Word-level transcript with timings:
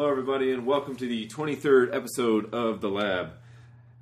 Hello, 0.00 0.10
everybody, 0.10 0.50
and 0.50 0.64
welcome 0.64 0.96
to 0.96 1.06
the 1.06 1.28
23rd 1.28 1.94
episode 1.94 2.54
of 2.54 2.80
The 2.80 2.88
Lab. 2.88 3.32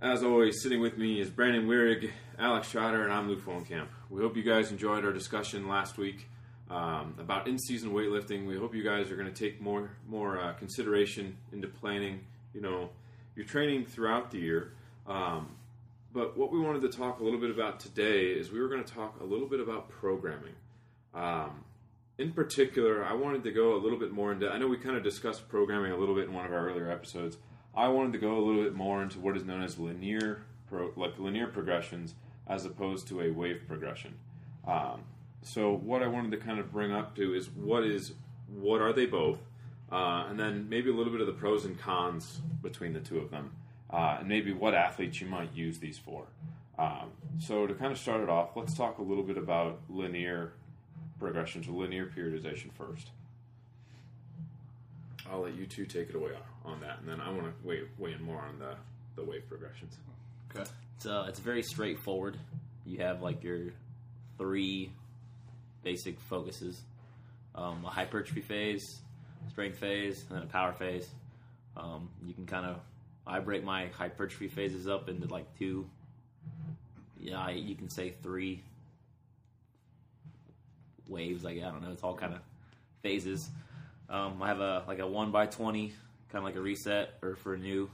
As 0.01 0.23
always, 0.23 0.63
sitting 0.63 0.81
with 0.81 0.97
me 0.97 1.21
is 1.21 1.29
Brandon 1.29 1.67
Wierig, 1.67 2.13
Alex 2.39 2.69
Schroeder, 2.69 3.03
and 3.03 3.13
I'm 3.13 3.29
Luke 3.29 3.45
Follenkamp. 3.45 3.89
We 4.09 4.23
hope 4.23 4.37
you 4.37 4.45
guys 4.45 4.71
enjoyed 4.71 5.05
our 5.05 5.13
discussion 5.13 5.67
last 5.67 5.99
week 5.99 6.29
um, 6.71 7.17
about 7.19 7.49
in-season 7.49 7.91
weightlifting. 7.91 8.47
We 8.47 8.57
hope 8.57 8.77
you 8.77 8.85
guys 8.85 9.11
are 9.11 9.17
going 9.17 9.27
to 9.27 9.35
take 9.35 9.61
more 9.61 9.91
more 10.07 10.39
uh, 10.39 10.53
consideration 10.53 11.37
into 11.53 11.67
planning, 11.67 12.21
you 12.55 12.61
know, 12.61 12.91
your 13.35 13.47
training 13.47 13.87
throughout 13.87 14.31
the 14.31 14.39
year. 14.39 14.75
Um, 15.05 15.49
but 16.13 16.39
what 16.39 16.53
we 16.53 16.61
wanted 16.61 16.83
to 16.83 16.97
talk 16.97 17.19
a 17.19 17.25
little 17.25 17.41
bit 17.41 17.51
about 17.51 17.81
today 17.81 18.27
is 18.27 18.53
we 18.53 18.61
were 18.61 18.69
going 18.69 18.85
to 18.85 18.95
talk 18.95 19.19
a 19.21 19.25
little 19.25 19.49
bit 19.49 19.59
about 19.59 19.89
programming. 19.89 20.55
Um, 21.13 21.65
in 22.19 22.33
particular, 22.33 23.05
I 23.05 23.13
wanted 23.13 23.45
to 23.45 23.53
go 23.53 23.77
a 23.77 23.79
little 23.79 23.99
bit 23.99 24.11
more 24.11 24.33
into. 24.33 24.51
I 24.51 24.59
know 24.59 24.67
we 24.67 24.77
kind 24.77 24.97
of 24.97 25.05
discussed 25.05 25.49
programming 25.49 25.93
a 25.93 25.97
little 25.97 26.17
bit 26.17 26.25
in 26.25 26.35
one 26.35 26.45
of 26.45 26.53
our 26.53 26.69
earlier 26.69 26.91
episodes. 26.91 27.39
I 27.77 27.87
wanted 27.89 28.13
to 28.15 28.19
go 28.19 28.37
a 28.37 28.43
little 28.45 28.65
bit 28.65 28.75
more 28.75 29.03
into 29.03 29.21
what 29.21 29.37
is 29.37 29.45
known 29.45 29.63
as 29.63 29.79
linear, 29.79 30.43
pro, 30.69 30.93
like 30.97 31.17
linear 31.19 31.47
progressions, 31.47 32.15
as 32.49 32.65
opposed 32.65 33.07
to 33.09 33.21
a 33.21 33.31
wave 33.31 33.63
progression. 33.69 34.15
Um, 34.67 35.03
so, 35.43 35.73
what 35.73 36.03
I 36.03 36.09
wanted 36.09 36.33
to 36.33 36.39
kind 36.39 36.59
of 36.59 36.73
bring 36.73 36.93
up 36.93 37.15
to 37.17 37.35
is 37.35 37.51
what 37.51 37.85
is 37.85 38.15
what 38.49 38.81
are 38.81 38.93
they 38.93 39.07
both, 39.07 39.39
uh, 39.93 40.27
and 40.29 40.41
then 40.41 40.69
maybe 40.69 40.91
a 40.91 40.93
little 40.93 41.13
bit 41.13 41.21
of 41.21 41.29
the 41.29 41.33
pros 41.33 41.65
and 41.65 41.79
cons 41.79 42.41
between 42.63 42.95
the 42.95 43.01
two 43.01 43.19
of 43.19 43.31
them, 43.31 43.53
uh, 43.91 44.17
and 44.19 44.29
maybe 44.29 44.53
what 44.53 44.75
athletes 44.75 45.21
you 45.21 45.29
might 45.29 45.55
use 45.55 45.79
these 45.79 45.99
for. 45.99 46.25
Um, 46.81 47.13
so, 47.39 47.69
to 47.69 47.75
kind 47.75 47.93
of 47.93 47.99
start 47.99 48.23
it 48.23 48.29
off, 48.29 48.57
let's 48.57 48.75
talk 48.75 48.99
a 48.99 49.03
little 49.03 49.23
bit 49.23 49.39
about 49.39 49.79
linear 49.89 50.55
progression 51.19 51.63
to 51.63 51.73
linear 51.73 52.07
periodization 52.07 52.73
first. 52.73 53.11
I'll 55.31 55.43
let 55.43 55.55
you 55.55 55.67
two 55.67 55.85
take 55.85 56.09
it 56.09 56.15
away 56.15 56.31
on, 56.65 56.73
on 56.73 56.81
that, 56.81 57.01
and 57.01 57.09
then 57.09 57.21
I 57.21 57.31
want 57.31 57.45
to 57.45 57.69
weigh, 57.69 57.83
weigh 57.99 58.13
in 58.13 58.23
more 58.23 58.41
on 58.41 58.59
the, 58.59 58.75
the 59.17 59.29
wave 59.29 59.47
progressions. 59.49 59.97
Okay. 60.51 60.69
It's 60.97 61.07
uh, 61.07 61.27
it's 61.29 61.39
very 61.39 61.63
straightforward. 61.63 62.39
You 62.87 62.99
have 62.99 63.23
like 63.23 63.45
your 63.45 63.73
three 64.39 64.91
basic 65.85 66.19
focuses: 66.21 66.81
um, 67.55 67.85
a 67.85 67.91
hypertrophy 67.91 68.41
phase, 68.41 69.01
strength 69.51 69.79
phase, 69.79 70.25
and 70.29 70.39
then 70.39 70.45
a 70.45 70.51
power 70.51 70.73
phase. 70.73 71.09
Um, 71.77 72.09
you 72.25 72.35
can 72.35 72.47
kind 72.47 72.67
of 72.67 72.81
I 73.27 73.41
break 73.41 73.63
my 73.63 73.89
hypertrophy 73.89 74.49
phases 74.49 74.89
up 74.89 75.09
into 75.09 75.29
like 75.29 75.47
two. 75.59 75.89
Yeah, 77.21 77.51
you 77.51 77.75
can 77.75 77.91
say 77.91 78.15
three 78.23 78.63
waves. 81.09 81.45
Like 81.45 81.59
I 81.59 81.71
don't 81.71 81.83
know, 81.83 81.91
it's 81.93 82.03
all 82.03 82.15
kind 82.15 82.35
of 82.35 82.41
phases. 83.03 83.49
Um, 84.09 84.43
I 84.43 84.49
have 84.49 84.61
a 84.61 84.85
like 84.87 84.99
a 84.99 85.07
one 85.07 85.31
by 85.31 85.47
twenty, 85.47 85.93
kind 86.31 86.39
of 86.39 86.45
like 86.45 86.57
a 86.57 86.61
reset 86.61 87.15
or 87.23 87.37
for 87.37 87.57
new 87.57 87.91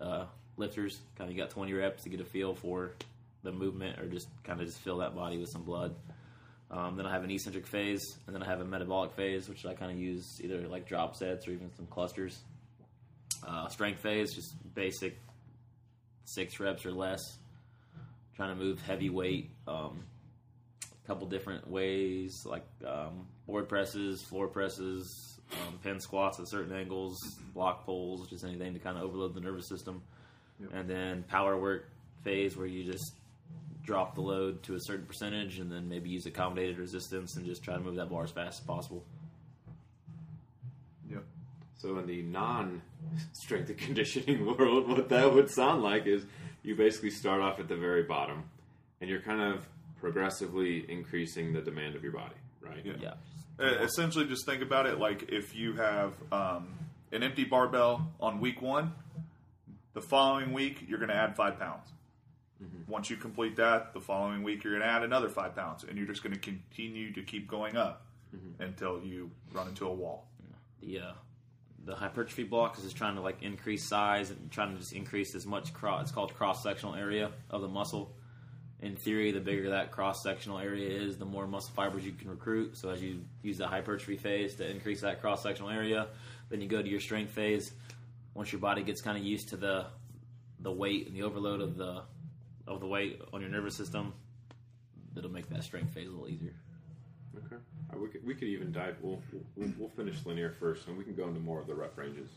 uh, 0.00 0.26
lifters. 0.56 0.98
Kind 1.16 1.30
of 1.30 1.36
got 1.36 1.50
twenty 1.50 1.72
reps 1.72 2.02
to 2.04 2.08
get 2.08 2.20
a 2.20 2.24
feel 2.24 2.54
for 2.54 2.92
the 3.42 3.52
movement, 3.52 3.98
or 3.98 4.06
just 4.06 4.28
kind 4.42 4.60
of 4.60 4.66
just 4.66 4.78
fill 4.80 4.98
that 4.98 5.14
body 5.14 5.38
with 5.38 5.50
some 5.50 5.62
blood. 5.62 5.94
Um, 6.70 6.96
then 6.96 7.06
I 7.06 7.12
have 7.12 7.22
an 7.22 7.30
eccentric 7.30 7.66
phase, 7.66 8.16
and 8.26 8.34
then 8.34 8.42
I 8.42 8.46
have 8.46 8.60
a 8.60 8.64
metabolic 8.64 9.12
phase, 9.12 9.48
which 9.48 9.64
I 9.64 9.74
kind 9.74 9.92
of 9.92 9.98
use 9.98 10.40
either 10.42 10.66
like 10.66 10.88
drop 10.88 11.14
sets 11.14 11.46
or 11.46 11.52
even 11.52 11.70
some 11.76 11.86
clusters. 11.86 12.40
Uh, 13.46 13.68
strength 13.68 14.00
phase, 14.00 14.34
just 14.34 14.54
basic 14.74 15.18
six 16.24 16.58
reps 16.58 16.86
or 16.86 16.90
less. 16.90 17.20
Trying 18.34 18.56
to 18.58 18.64
move 18.64 18.80
heavy 18.80 19.10
weight. 19.10 19.50
Um, 19.68 20.00
couple 21.06 21.26
different 21.26 21.68
ways, 21.70 22.44
like 22.46 22.64
um, 22.86 23.26
board 23.46 23.68
presses, 23.68 24.22
floor 24.22 24.48
presses, 24.48 25.38
um, 25.52 25.78
pin 25.82 26.00
squats 26.00 26.40
at 26.40 26.48
certain 26.48 26.74
angles, 26.74 27.18
block 27.52 27.84
pulls, 27.84 28.28
just 28.28 28.44
anything 28.44 28.72
to 28.72 28.80
kind 28.80 28.96
of 28.96 29.04
overload 29.04 29.34
the 29.34 29.40
nervous 29.40 29.68
system. 29.68 30.02
Yep. 30.60 30.70
And 30.72 30.90
then 30.90 31.24
power 31.24 31.58
work 31.58 31.90
phase 32.22 32.56
where 32.56 32.66
you 32.66 32.84
just 32.84 33.12
drop 33.82 34.14
the 34.14 34.20
load 34.22 34.62
to 34.62 34.74
a 34.74 34.80
certain 34.80 35.04
percentage 35.04 35.58
and 35.58 35.70
then 35.70 35.88
maybe 35.88 36.08
use 36.08 36.24
accommodated 36.24 36.78
resistance 36.78 37.36
and 37.36 37.44
just 37.44 37.62
try 37.62 37.74
to 37.74 37.80
move 37.80 37.96
that 37.96 38.08
bar 38.08 38.24
as 38.24 38.30
fast 38.30 38.60
as 38.60 38.66
possible. 38.66 39.04
Yep. 41.10 41.24
So, 41.76 41.98
in 41.98 42.06
the 42.06 42.22
non 42.22 42.80
strength 43.32 43.68
and 43.68 43.78
conditioning 43.78 44.46
world, 44.58 44.88
what 44.88 45.10
that 45.10 45.34
would 45.34 45.50
sound 45.50 45.82
like 45.82 46.06
is 46.06 46.24
you 46.62 46.74
basically 46.74 47.10
start 47.10 47.42
off 47.42 47.60
at 47.60 47.68
the 47.68 47.76
very 47.76 48.04
bottom 48.04 48.44
and 49.00 49.10
you're 49.10 49.20
kind 49.20 49.42
of 49.42 49.68
progressively 50.04 50.84
increasing 50.90 51.54
the 51.54 51.62
demand 51.62 51.96
of 51.96 52.02
your 52.02 52.12
body, 52.12 52.34
right? 52.60 52.84
Yeah. 52.84 52.92
Yeah. 53.00 53.14
Uh, 53.58 53.82
essentially, 53.82 54.26
just 54.26 54.44
think 54.44 54.60
about 54.60 54.84
it 54.84 54.98
like 54.98 55.30
if 55.30 55.56
you 55.56 55.72
have 55.76 56.12
um, 56.30 56.68
an 57.10 57.22
empty 57.22 57.44
barbell 57.44 58.12
on 58.20 58.38
week 58.38 58.60
one, 58.60 58.92
the 59.94 60.02
following 60.02 60.52
week 60.52 60.84
you're 60.86 60.98
going 60.98 61.08
to 61.08 61.16
add 61.16 61.34
five 61.34 61.58
pounds. 61.58 61.88
Once 62.86 63.08
you 63.08 63.16
complete 63.16 63.56
that, 63.56 63.94
the 63.94 64.00
following 64.00 64.42
week 64.42 64.62
you're 64.62 64.74
going 64.74 64.86
to 64.86 64.94
add 64.94 65.02
another 65.02 65.30
five 65.30 65.56
pounds, 65.56 65.84
and 65.84 65.96
you're 65.96 66.06
just 66.06 66.22
going 66.22 66.34
to 66.34 66.40
continue 66.40 67.10
to 67.10 67.22
keep 67.22 67.48
going 67.48 67.74
up 67.74 68.02
until 68.58 69.00
you 69.02 69.30
run 69.54 69.68
into 69.68 69.86
a 69.86 69.92
wall. 69.92 70.26
The 70.82 71.00
uh, 71.00 71.12
the 71.86 71.94
hypertrophy 71.94 72.44
block 72.44 72.76
is 72.76 72.84
just 72.84 72.96
trying 72.96 73.14
to 73.14 73.22
like 73.22 73.42
increase 73.42 73.88
size 73.88 74.30
and 74.30 74.50
trying 74.50 74.74
to 74.74 74.78
just 74.78 74.92
increase 74.92 75.34
as 75.34 75.46
much 75.46 75.72
cross. 75.72 76.02
It's 76.02 76.12
called 76.12 76.34
cross 76.34 76.62
sectional 76.62 76.94
area 76.94 77.30
of 77.50 77.62
the 77.62 77.68
muscle. 77.68 78.12
In 78.80 78.96
theory, 78.96 79.30
the 79.30 79.40
bigger 79.40 79.70
that 79.70 79.92
cross 79.92 80.22
sectional 80.22 80.58
area 80.58 80.90
is, 80.90 81.16
the 81.16 81.24
more 81.24 81.46
muscle 81.46 81.72
fibers 81.74 82.04
you 82.04 82.12
can 82.12 82.28
recruit. 82.28 82.76
So 82.76 82.90
as 82.90 83.02
you 83.02 83.20
use 83.42 83.56
the 83.56 83.66
hypertrophy 83.66 84.16
phase 84.16 84.54
to 84.56 84.68
increase 84.68 85.00
that 85.00 85.20
cross 85.20 85.42
sectional 85.42 85.70
area, 85.70 86.08
then 86.50 86.60
you 86.60 86.68
go 86.68 86.82
to 86.82 86.88
your 86.88 87.00
strength 87.00 87.32
phase. 87.32 87.72
Once 88.34 88.52
your 88.52 88.60
body 88.60 88.82
gets 88.82 89.00
kind 89.00 89.16
of 89.16 89.24
used 89.24 89.48
to 89.50 89.56
the 89.56 89.86
the 90.60 90.72
weight 90.72 91.06
and 91.06 91.16
the 91.16 91.22
overload 91.22 91.60
of 91.60 91.76
the 91.76 92.02
of 92.66 92.80
the 92.80 92.86
weight 92.86 93.20
on 93.32 93.40
your 93.40 93.50
nervous 93.50 93.76
system, 93.76 94.12
it'll 95.16 95.30
make 95.30 95.48
that 95.50 95.62
strength 95.62 95.94
phase 95.94 96.08
a 96.08 96.10
little 96.10 96.28
easier. 96.28 96.54
Okay. 97.46 97.56
Uh, 97.92 97.98
we, 97.98 98.08
could, 98.08 98.24
we 98.24 98.34
could 98.34 98.48
even 98.48 98.72
dive, 98.72 98.96
we'll, 99.02 99.20
we'll, 99.56 99.70
we'll 99.78 99.88
finish 99.90 100.16
linear 100.24 100.50
first, 100.58 100.88
and 100.88 100.96
we 100.96 101.04
can 101.04 101.14
go 101.14 101.28
into 101.28 101.40
more 101.40 101.60
of 101.60 101.66
the 101.66 101.74
rep 101.74 101.96
ranges 101.98 102.30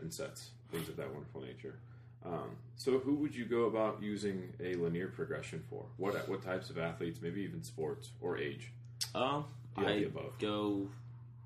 and 0.00 0.12
sets, 0.12 0.50
things 0.70 0.88
of 0.88 0.96
that 0.96 1.08
wonderful 1.12 1.40
nature. 1.40 1.76
Um, 2.24 2.56
so, 2.76 2.98
who 2.98 3.14
would 3.16 3.34
you 3.34 3.44
go 3.44 3.64
about 3.64 4.00
using 4.02 4.52
a 4.62 4.74
linear 4.74 5.08
progression 5.08 5.62
for? 5.68 5.84
What 5.96 6.28
what 6.28 6.42
types 6.42 6.70
of 6.70 6.78
athletes, 6.78 7.20
maybe 7.22 7.42
even 7.42 7.62
sports 7.64 8.10
or 8.20 8.38
age? 8.38 8.70
Um, 9.14 9.44
I 9.76 9.90
above. 9.92 10.38
go. 10.38 10.88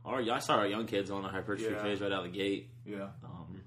Or 0.04 0.20
I 0.20 0.38
saw 0.38 0.56
our 0.58 0.66
young 0.66 0.86
kids 0.86 1.10
on 1.10 1.24
a 1.24 1.28
hypertrophy 1.28 1.72
Yeah. 1.74 1.82
phase 1.82 2.00
right 2.00 2.12
out 2.12 2.22
the 2.24 2.28
gate. 2.30 2.68
Yeah. 2.86 3.08
Um, 3.24 3.60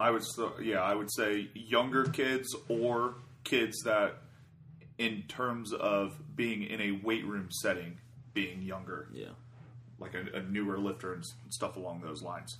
I 0.00 0.10
would, 0.10 0.22
s- 0.22 0.38
yeah, 0.62 0.80
I 0.80 0.94
would 0.94 1.12
say 1.12 1.48
younger 1.54 2.04
kids 2.04 2.54
or 2.68 3.16
kids 3.44 3.82
that, 3.84 4.16
in 4.98 5.22
terms 5.28 5.72
of 5.72 6.16
being 6.36 6.62
in 6.64 6.80
a 6.80 6.92
weight 7.04 7.24
room 7.26 7.48
setting, 7.50 7.98
being 8.32 8.62
younger, 8.62 9.08
yeah, 9.12 9.28
like 9.98 10.14
a, 10.14 10.38
a 10.38 10.42
newer 10.42 10.78
lifter 10.78 11.12
and 11.12 11.24
stuff 11.50 11.76
along 11.76 12.00
those 12.00 12.22
lines. 12.22 12.56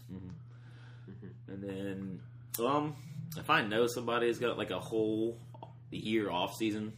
and 1.49 1.63
then 1.63 2.21
um, 2.61 2.97
if 3.37 3.51
I 3.51 3.63
know 3.63 3.87
somebody 3.87 4.29
has 4.29 4.39
got 4.39 4.59
like 4.59 4.71
a 4.71 4.81
whole 4.81 5.39
year 5.91 6.31
off 6.31 6.55
season, 6.55 6.93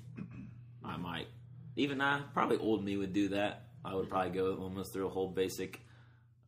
I 0.84 0.96
might. 0.96 1.26
Even 1.76 2.00
I, 2.00 2.20
probably 2.32 2.56
old 2.58 2.84
me 2.84 2.96
would 2.96 3.12
do 3.12 3.28
that. 3.28 3.64
I 3.84 3.94
would 3.94 4.08
probably 4.08 4.30
go 4.30 4.56
almost 4.56 4.92
through 4.92 5.06
a 5.06 5.10
whole 5.10 5.28
basic 5.28 5.80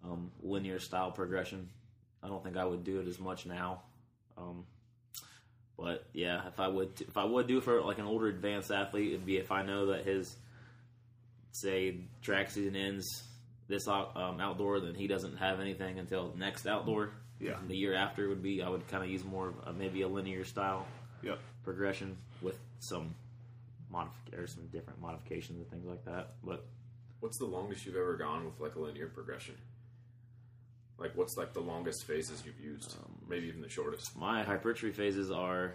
um, 0.04 0.30
linear 0.42 0.78
style 0.78 1.10
progression. 1.10 1.68
I 2.22 2.28
don't 2.28 2.42
think 2.42 2.56
I 2.56 2.64
would 2.64 2.84
do 2.84 3.00
it 3.00 3.06
as 3.06 3.20
much 3.20 3.46
now. 3.46 3.82
Um, 4.36 4.64
but 5.76 6.06
yeah, 6.12 6.48
if 6.48 6.58
I 6.58 6.68
would, 6.68 7.00
if 7.00 7.16
I 7.16 7.24
would 7.24 7.46
do 7.46 7.60
for 7.60 7.80
like 7.82 7.98
an 7.98 8.06
older 8.06 8.26
advanced 8.26 8.70
athlete, 8.70 9.12
it'd 9.12 9.26
be 9.26 9.36
if 9.36 9.52
I 9.52 9.62
know 9.62 9.86
that 9.86 10.04
his 10.04 10.36
say 11.52 12.00
track 12.22 12.50
season 12.50 12.76
ends 12.76 13.22
this 13.68 13.86
um, 13.86 14.40
outdoor, 14.40 14.80
then 14.80 14.94
he 14.94 15.06
doesn't 15.06 15.36
have 15.36 15.60
anything 15.60 15.98
until 15.98 16.34
next 16.36 16.66
outdoor. 16.66 17.12
Yeah. 17.40 17.56
the 17.68 17.76
year 17.76 17.94
after 17.94 18.28
would 18.28 18.42
be 18.42 18.62
I 18.62 18.68
would 18.68 18.86
kind 18.88 19.04
of 19.04 19.10
use 19.10 19.24
more 19.24 19.48
of 19.48 19.54
a, 19.66 19.72
maybe 19.72 20.02
a 20.02 20.08
linear 20.08 20.44
style 20.44 20.86
Yep. 21.22 21.38
progression 21.64 22.16
with 22.42 22.58
some 22.80 23.14
modif- 23.92 24.36
or 24.38 24.46
some 24.46 24.66
different 24.68 25.00
modifications 25.00 25.58
and 25.60 25.70
things 25.70 25.86
like 25.86 26.04
that. 26.04 26.34
But 26.44 26.64
What's 27.20 27.38
the 27.38 27.46
longest 27.46 27.84
you've 27.84 27.96
ever 27.96 28.16
gone 28.16 28.44
with 28.44 28.60
like 28.60 28.76
a 28.76 28.80
linear 28.80 29.08
progression? 29.08 29.54
Like, 30.98 31.12
what's 31.16 31.36
like 31.36 31.52
the 31.52 31.60
longest 31.60 32.04
phases 32.04 32.42
you've 32.44 32.60
used? 32.60 32.96
Um, 33.04 33.12
maybe 33.28 33.46
even 33.46 33.60
the 33.60 33.68
shortest. 33.68 34.16
my 34.16 34.42
hypertrophy 34.42 34.92
phases 34.92 35.30
are 35.30 35.74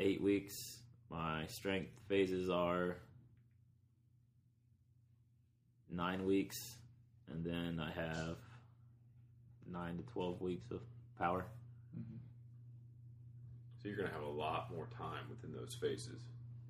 eight 0.00 0.20
weeks. 0.22 0.78
My 1.10 1.46
strength 1.46 1.90
phases 2.08 2.50
are 2.50 2.96
nine 5.90 6.24
weeks, 6.26 6.56
and 7.30 7.44
then 7.44 7.80
I 7.80 7.90
have 7.92 8.36
nine 9.70 9.96
to 9.96 10.02
twelve 10.04 10.40
weeks 10.40 10.70
of 10.70 10.80
power. 11.18 11.46
So 13.82 13.88
you're 13.88 13.96
gonna 13.96 14.12
have 14.12 14.22
a 14.22 14.26
lot 14.28 14.70
more 14.74 14.88
time 14.96 15.24
within 15.30 15.52
those 15.52 15.74
phases. 15.80 16.20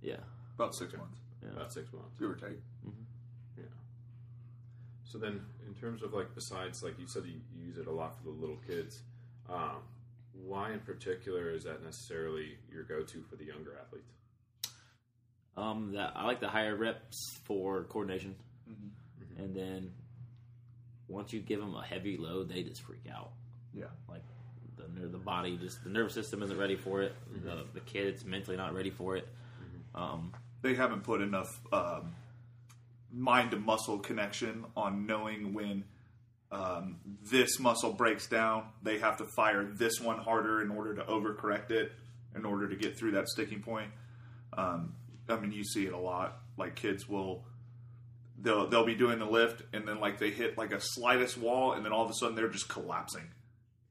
Yeah, 0.02 0.16
About 0.54 0.74
six 0.74 0.92
months, 0.94 1.18
yeah. 1.42 1.50
About 1.52 1.72
six 1.72 1.92
months. 1.92 2.14
give 2.18 2.30
or 2.30 2.34
take. 2.34 2.60
Yeah. 3.56 3.64
So 5.04 5.18
then, 5.18 5.40
in 5.66 5.74
terms 5.74 6.02
of 6.02 6.12
like, 6.12 6.34
besides 6.34 6.82
like 6.82 6.98
you 6.98 7.06
said, 7.06 7.24
you, 7.24 7.40
you 7.54 7.66
use 7.68 7.78
it 7.78 7.86
a 7.86 7.90
lot 7.92 8.16
for 8.18 8.24
the 8.24 8.30
little 8.30 8.58
kids. 8.66 9.00
Um, 9.48 9.78
why 10.32 10.72
in 10.72 10.80
particular 10.80 11.50
is 11.50 11.64
that 11.64 11.82
necessarily 11.82 12.58
your 12.70 12.82
go-to 12.82 13.22
for 13.30 13.36
the 13.36 13.44
younger 13.44 13.78
athletes? 13.80 14.12
Um, 15.56 15.92
that 15.94 16.12
I 16.14 16.26
like 16.26 16.40
the 16.40 16.48
higher 16.48 16.76
reps 16.76 17.16
for 17.44 17.84
coordination, 17.84 18.34
Mm-hmm. 18.68 19.42
and 19.42 19.54
then 19.56 19.92
once 21.08 21.32
you 21.32 21.40
give 21.40 21.60
them 21.60 21.74
a 21.74 21.84
heavy 21.84 22.16
load, 22.16 22.48
they 22.48 22.62
just 22.62 22.82
freak 22.82 23.04
out. 23.12 23.30
Yeah. 23.74 23.84
Like 24.08 24.22
the 24.76 25.06
the 25.06 25.18
body, 25.18 25.56
just 25.56 25.82
the 25.84 25.90
nervous 25.90 26.14
system 26.14 26.42
isn't 26.42 26.58
ready 26.58 26.76
for 26.76 27.02
it. 27.02 27.14
The 27.44 27.64
the 27.74 27.80
kid's 27.80 28.24
mentally 28.24 28.56
not 28.56 28.74
ready 28.74 28.90
for 28.90 29.16
it. 29.16 29.28
Um, 29.94 30.32
They 30.62 30.74
haven't 30.74 31.04
put 31.04 31.20
enough 31.22 31.60
um, 31.72 32.14
mind 33.12 33.50
to 33.52 33.56
muscle 33.58 33.98
connection 33.98 34.64
on 34.76 35.06
knowing 35.06 35.54
when 35.54 35.84
um, 36.52 36.96
this 37.30 37.58
muscle 37.58 37.92
breaks 37.92 38.26
down. 38.28 38.64
They 38.82 38.98
have 38.98 39.16
to 39.18 39.24
fire 39.24 39.64
this 39.64 40.00
one 40.00 40.18
harder 40.18 40.62
in 40.62 40.70
order 40.70 40.94
to 40.96 41.02
overcorrect 41.02 41.70
it, 41.70 41.92
in 42.34 42.44
order 42.44 42.68
to 42.68 42.76
get 42.76 42.98
through 42.98 43.12
that 43.12 43.28
sticking 43.28 43.62
point. 43.62 43.90
Um, 44.56 44.94
I 45.28 45.36
mean, 45.36 45.52
you 45.52 45.64
see 45.64 45.86
it 45.86 45.92
a 45.92 45.98
lot. 45.98 46.38
Like 46.56 46.74
kids 46.76 47.08
will. 47.08 47.44
They'll, 48.38 48.66
they'll 48.68 48.84
be 48.86 48.94
doing 48.94 49.18
the 49.18 49.24
lift 49.24 49.62
and 49.72 49.88
then 49.88 49.98
like 49.98 50.18
they 50.18 50.30
hit 50.30 50.58
like 50.58 50.72
a 50.72 50.80
slightest 50.80 51.38
wall 51.38 51.72
and 51.72 51.84
then 51.84 51.92
all 51.92 52.04
of 52.04 52.10
a 52.10 52.14
sudden 52.14 52.34
they're 52.36 52.48
just 52.48 52.68
collapsing 52.68 53.26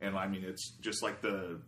and 0.02 0.16
I 0.16 0.28
mean 0.28 0.44
it's 0.44 0.70
just 0.82 1.02
like 1.02 1.22
the 1.22 1.60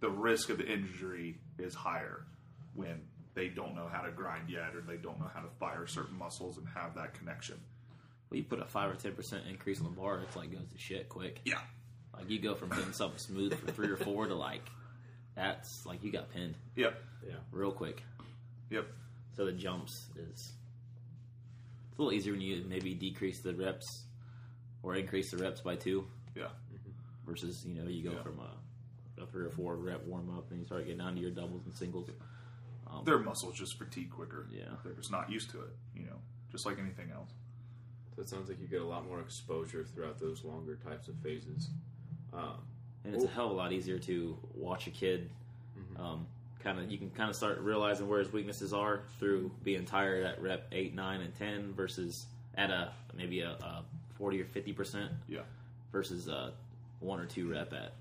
the 0.00 0.10
risk 0.10 0.50
of 0.50 0.60
injury 0.60 1.38
is 1.58 1.74
higher 1.74 2.26
when 2.74 3.00
they 3.34 3.48
don't 3.48 3.74
know 3.74 3.88
how 3.90 4.02
to 4.02 4.10
grind 4.10 4.50
yet 4.50 4.74
or 4.74 4.82
they 4.82 4.96
don't 4.96 5.18
know 5.18 5.30
how 5.32 5.40
to 5.40 5.48
fire 5.58 5.86
certain 5.86 6.16
muscles 6.18 6.58
and 6.58 6.66
have 6.74 6.94
that 6.96 7.14
connection. 7.14 7.56
well, 8.30 8.36
you 8.38 8.44
put 8.44 8.60
a 8.60 8.64
five 8.66 8.90
or 8.90 8.96
ten 8.96 9.12
percent 9.12 9.44
increase 9.48 9.78
on 9.80 9.84
the 9.84 9.90
bar, 9.98 10.20
it's 10.20 10.36
like 10.36 10.52
goes 10.52 10.68
to 10.72 10.78
shit 10.78 11.08
quick. 11.08 11.40
Yeah. 11.44 11.60
Like 12.14 12.28
you 12.28 12.38
go 12.40 12.54
from 12.54 12.70
hitting 12.70 12.92
something 12.92 13.18
smooth 13.18 13.54
for 13.58 13.72
three 13.72 13.88
or 13.88 13.96
four 13.96 14.26
to 14.26 14.34
like 14.34 14.62
that's 15.34 15.86
like 15.86 16.02
you 16.04 16.12
got 16.12 16.30
pinned 16.32 16.54
Yep. 16.76 17.00
Yeah. 17.26 17.34
real 17.50 17.72
quick. 17.72 18.02
Yep. 18.68 18.86
So 19.36 19.46
the 19.46 19.52
jumps 19.52 20.06
is 20.16 20.28
it's 20.28 20.52
a 22.00 22.02
little 22.02 22.18
easier 22.18 22.32
when 22.32 22.40
you 22.40 22.64
maybe 22.66 22.94
decrease 22.94 23.40
the 23.40 23.54
reps 23.54 24.04
or 24.82 24.94
increase 24.96 25.30
the 25.30 25.36
reps 25.36 25.60
by 25.60 25.76
two 25.76 26.06
Yeah. 26.34 26.48
versus 27.26 27.64
you 27.66 27.74
know 27.74 27.88
you 27.88 28.02
go 28.02 28.12
Yeah. 28.16 28.22
from 28.22 28.40
a, 28.40 29.22
a 29.22 29.26
three 29.26 29.44
or 29.44 29.50
four 29.50 29.76
rep 29.76 30.04
warm 30.06 30.30
up 30.36 30.50
and 30.50 30.60
you 30.60 30.66
start 30.66 30.84
getting 30.84 30.98
down 30.98 31.14
to 31.14 31.20
your 31.20 31.30
doubles 31.30 31.64
and 31.66 31.74
singles. 31.74 32.08
Um, 32.86 33.04
Their 33.04 33.18
muscles 33.18 33.54
just 33.54 33.76
fatigue 33.78 34.10
quicker. 34.10 34.48
Yeah. 34.50 34.64
They're 34.82 34.94
just 34.94 35.12
not 35.12 35.30
used 35.30 35.50
to 35.50 35.60
it, 35.60 35.70
you 35.94 36.06
know, 36.06 36.16
just 36.50 36.64
like 36.66 36.78
anything 36.78 37.10
else. 37.14 37.30
So 38.16 38.22
it 38.22 38.28
sounds 38.28 38.48
like 38.48 38.58
you 38.60 38.66
get 38.66 38.80
a 38.80 38.86
lot 38.86 39.06
more 39.06 39.20
exposure 39.20 39.84
throughout 39.84 40.18
those 40.18 40.42
longer 40.42 40.76
types 40.76 41.06
of 41.08 41.14
phases. 41.22 41.68
Um, 42.32 42.62
and 43.04 43.14
it's 43.14 43.24
a 43.24 43.28
hell 43.28 43.46
of 43.46 43.52
a 43.52 43.54
lot 43.54 43.72
easier 43.72 43.98
to 43.98 44.36
watch 44.54 44.86
a 44.86 44.90
kid. 44.90 45.30
Mm-hmm. 45.78 46.02
Um, 46.02 46.26
kind 46.62 46.78
of, 46.78 46.90
you 46.90 46.98
can 46.98 47.10
kind 47.10 47.30
of 47.30 47.36
start 47.36 47.58
realizing 47.60 48.08
where 48.08 48.18
his 48.18 48.32
weaknesses 48.32 48.72
are 48.72 49.02
through 49.18 49.50
being 49.64 49.84
tired 49.84 50.24
at 50.24 50.40
rep 50.42 50.66
eight, 50.72 50.94
nine, 50.94 51.20
and 51.20 51.34
ten 51.36 51.72
versus 51.74 52.26
at 52.56 52.70
a 52.70 52.92
maybe 53.16 53.40
a, 53.40 53.50
a 53.50 53.84
forty 54.18 54.40
or 54.40 54.44
fifty 54.44 54.72
percent 54.72 55.10
Yeah. 55.28 55.40
versus 55.92 56.28
a 56.28 56.52
one 57.00 57.20
or 57.20 57.26
two 57.26 57.50
rep 57.50 57.72
at 57.72 57.92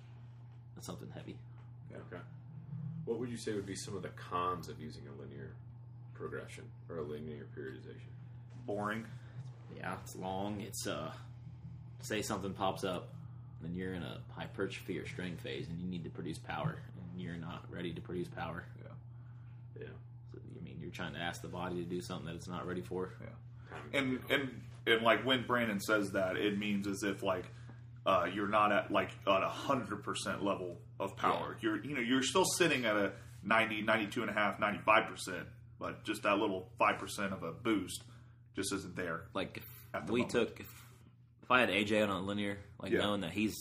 something 0.82 1.10
heavy. 1.14 1.38
Okay. 1.92 2.22
What 3.06 3.20
would 3.20 3.30
you 3.30 3.38
say 3.38 3.54
would 3.54 3.66
be 3.66 3.76
some 3.76 3.96
of 3.96 4.04
the 4.04 4.10
cons 4.10 4.70
of 4.70 4.80
using 4.80 5.04
a 5.08 5.22
linear 5.22 5.52
progression 6.14 6.66
or 6.90 6.98
a 7.00 7.04
linear 7.04 7.48
periodization? 7.58 8.12
Boring. 8.66 9.06
Yeah, 9.76 9.96
it's 10.04 10.16
long. 10.16 10.62
It's 10.62 10.86
uh, 10.88 11.12
say 12.02 12.22
something 12.22 12.54
pops 12.54 12.84
up, 12.84 13.10
and 13.64 13.76
you're 13.76 13.94
in 13.94 14.04
a 14.04 14.20
hypertrophy 14.36 14.98
or 15.00 15.08
strength 15.08 15.42
phase, 15.42 15.68
and 15.70 15.80
you 15.80 15.88
need 15.88 16.04
to 16.04 16.10
produce 16.10 16.38
power, 16.38 16.78
and 16.98 16.99
you're 17.20 17.36
not 17.38 17.66
ready 17.70 17.94
to 17.94 18.02
produce 18.02 18.28
power. 18.28 18.66
Yeah. 18.82 19.82
Yeah. 19.82 19.88
So, 20.34 20.40
I 20.60 20.64
mean, 20.64 20.78
you're 20.82 20.92
trying 20.92 21.14
to 21.14 21.20
ask 21.20 21.42
the 21.42 21.48
body 21.48 21.76
to 21.84 21.84
do 21.90 22.02
something 22.02 22.26
that 22.28 22.36
it's 22.36 22.48
not 22.48 22.68
ready 22.68 22.82
for. 22.82 23.14
Yeah. 23.22 23.78
And 24.00 24.20
and 24.30 24.62
and 24.88 25.02
like 25.04 25.26
when 25.26 25.46
Brandon 25.46 25.80
says 25.80 26.12
that, 26.12 26.38
it 26.38 26.58
means 26.58 26.88
as 26.88 27.04
if 27.04 27.22
like 27.24 27.46
uh, 28.06 28.26
you're 28.34 28.48
not 28.48 28.72
at 28.72 28.92
like 28.92 29.12
at 29.28 29.44
a 29.44 29.50
hundred 29.50 30.04
percent 30.04 30.44
level 30.44 30.78
of 31.00 31.16
power. 31.16 31.58
You're 31.62 31.84
you 31.84 31.94
know 31.96 32.02
you're 32.02 32.24
still 32.24 32.46
sitting 32.46 32.86
at 32.86 32.96
a 32.96 33.12
90, 33.44 33.84
92 33.84 34.22
and 34.22 34.30
a 34.30 34.34
half, 34.34 34.60
95 34.60 35.08
percent, 35.08 35.48
but 35.80 36.04
just 36.04 36.24
that 36.24 36.38
little 36.38 36.70
five 36.80 36.98
percent 37.00 37.32
of 37.34 37.44
a 37.44 37.52
boost 37.52 38.04
just 38.56 38.74
isn't 38.74 38.96
there. 38.96 39.22
Like 39.34 39.62
At 39.94 40.08
the 40.08 40.14
we 40.14 40.22
moment. 40.22 40.32
took, 40.50 40.60
if, 40.60 40.68
if 41.44 41.52
I 41.52 41.60
had 41.62 41.70
AJ 41.70 42.04
on 42.04 42.10
a 42.10 42.20
linear, 42.22 42.58
like 42.82 42.92
Yeah. 42.92 43.00
knowing 43.00 43.22
that 43.22 43.32
he's 43.32 43.56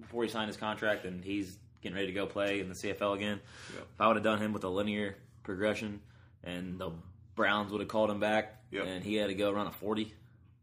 before 0.00 0.22
he 0.22 0.28
signed 0.30 0.48
his 0.48 0.56
contract 0.56 1.04
and 1.04 1.24
he's 1.24 1.58
getting 1.80 1.94
ready 1.96 2.08
to 2.08 2.12
go 2.12 2.26
play 2.26 2.60
in 2.60 2.68
the 2.68 2.74
CFL 2.74 3.14
again, 3.14 3.40
Yeah. 3.74 3.80
if 3.82 4.00
I 4.00 4.06
would 4.08 4.16
have 4.16 4.24
done 4.24 4.38
him 4.40 4.52
with 4.52 4.64
a 4.64 4.68
linear 4.68 5.16
progression, 5.42 6.00
and 6.44 6.78
the 6.78 6.90
Browns 7.34 7.70
would 7.72 7.80
have 7.80 7.88
called 7.88 8.10
him 8.10 8.20
back, 8.20 8.62
Yep. 8.70 8.84
and 8.86 9.04
he 9.04 9.14
had 9.14 9.28
to 9.28 9.34
go 9.34 9.52
run 9.52 9.66
a 9.66 9.72
forty. 9.72 10.14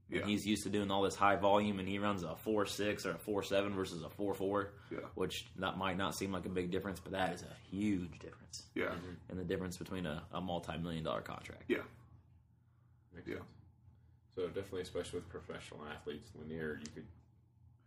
Yeah. 0.10 0.20
And 0.22 0.30
he's 0.30 0.46
used 0.46 0.62
to 0.64 0.70
doing 0.70 0.92
all 0.92 1.02
this 1.02 1.16
high 1.16 1.36
volume, 1.36 1.80
and 1.80 1.88
he 1.88 1.98
runs 1.98 2.22
a 2.22 2.36
four 2.36 2.66
six 2.68 3.06
or 3.08 3.12
a 3.12 3.18
four 3.18 3.42
seven 3.42 3.74
versus 3.74 4.04
a 4.04 4.10
four 4.10 4.36
four, 4.36 4.74
Yeah. 4.92 5.00
which 5.16 5.48
that 5.56 5.78
might 5.78 5.98
not 5.98 6.14
seem 6.16 6.32
like 6.32 6.46
a 6.46 6.50
big 6.50 6.70
difference, 6.70 7.00
but 7.00 7.14
that 7.14 7.34
is 7.34 7.42
a 7.44 7.54
huge 7.72 8.20
difference, 8.20 8.68
Yeah. 8.76 8.94
and 9.30 9.40
the 9.40 9.44
difference 9.44 9.78
between 9.78 10.06
a, 10.06 10.24
a 10.32 10.40
multi 10.42 10.78
million 10.78 11.04
dollar 11.04 11.22
contract. 11.22 11.64
Yeah. 11.68 11.82
Makes 13.16 13.28
Yeah. 13.30 13.36
sense. 13.38 13.48
So 14.36 14.48
definitely, 14.48 14.82
especially 14.82 15.20
with 15.20 15.30
professional 15.30 15.86
athletes, 15.88 16.30
linear, 16.36 16.78
you 16.86 16.92
could, 16.94 17.08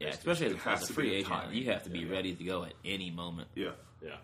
Yeah, 0.00 0.08
especially 0.10 0.46
as, 0.46 0.52
It 0.52 0.58
has 0.58 0.82
as 0.82 0.84
a 0.84 0.86
to 0.88 0.92
free 0.92 1.10
be 1.10 1.14
agent, 1.16 1.28
timing. 1.32 1.56
you 1.56 1.64
have 1.72 1.82
to 1.84 1.90
be 1.90 2.00
Yeah. 2.00 2.12
ready 2.12 2.34
to 2.34 2.44
go 2.44 2.64
at 2.64 2.74
any 2.84 3.10
moment. 3.10 3.48
Yeah. 3.54 3.72
yeah, 4.02 4.16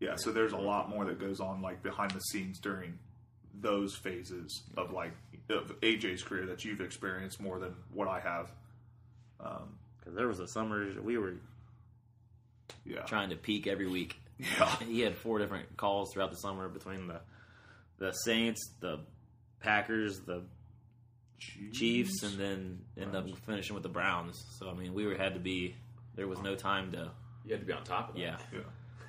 Yeah, 0.00 0.16
so 0.16 0.30
there's 0.32 0.52
a 0.52 0.58
lot 0.58 0.90
more 0.90 1.04
that 1.06 1.18
goes 1.18 1.40
on 1.40 1.62
like 1.62 1.82
behind 1.82 2.10
the 2.10 2.20
scenes 2.20 2.58
during 2.60 2.98
those 3.54 3.96
phases 3.96 4.62
of 4.76 4.90
like 4.92 5.12
of 5.48 5.72
AJ's 5.80 6.22
career 6.22 6.44
that 6.46 6.64
you've 6.64 6.80
experienced 6.82 7.40
more 7.40 7.58
than 7.58 7.74
what 7.92 8.08
I 8.08 8.20
have. 8.20 8.50
Um, 9.40 9.78
Because 9.98 10.14
there 10.14 10.28
was 10.28 10.40
a 10.40 10.48
summer 10.48 10.86
we 11.00 11.16
were 11.18 11.34
yeah, 12.84 13.02
trying 13.02 13.30
to 13.30 13.36
peak 13.36 13.66
every 13.66 13.86
week. 13.88 14.16
yeah, 14.38 14.76
he 14.84 15.00
had 15.00 15.16
four 15.16 15.38
different 15.38 15.76
calls 15.76 16.12
throughout 16.12 16.30
the 16.30 16.36
summer 16.38 16.68
between 16.68 17.06
the 17.06 17.20
the 17.98 18.12
Saints, 18.12 18.60
the 18.80 19.00
Packers, 19.60 20.20
the 20.26 20.42
Chiefs, 21.38 22.22
and 22.22 22.38
then 22.38 22.78
end 23.00 23.14
up 23.14 23.26
finishing 23.46 23.74
with 23.74 23.82
the 23.82 23.88
Browns. 23.88 24.42
So 24.58 24.68
I 24.70 24.74
mean, 24.74 24.94
we 24.94 25.06
were 25.06 25.14
had 25.14 25.34
to 25.34 25.40
be. 25.40 25.74
There 26.14 26.26
was 26.28 26.40
no 26.40 26.54
time 26.54 26.92
to. 26.92 27.10
you 27.44 27.52
had 27.52 27.60
to 27.60 27.66
be 27.66 27.72
on 27.72 27.84
top 27.84 28.08
of 28.10 28.14
that. 28.14 28.20
Yeah, 28.20 28.36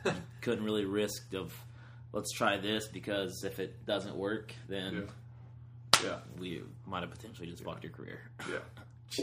yeah, 0.05 0.13
couldn't 0.41 0.63
really 0.65 0.85
risk 0.85 1.33
of. 1.33 1.53
Let's 2.13 2.31
try 2.31 2.57
this 2.57 2.87
because 2.87 3.43
if 3.43 3.59
it 3.59 3.85
doesn't 3.85 4.15
work, 4.15 4.53
then 4.69 5.07
yeah, 6.01 6.09
yeah, 6.09 6.17
we 6.39 6.63
might 6.85 7.01
have 7.01 7.11
potentially 7.11 7.47
just 7.49 7.63
fucked 7.63 7.83
your 7.83 7.91
career. 7.93 8.19
yeah. 8.49 8.59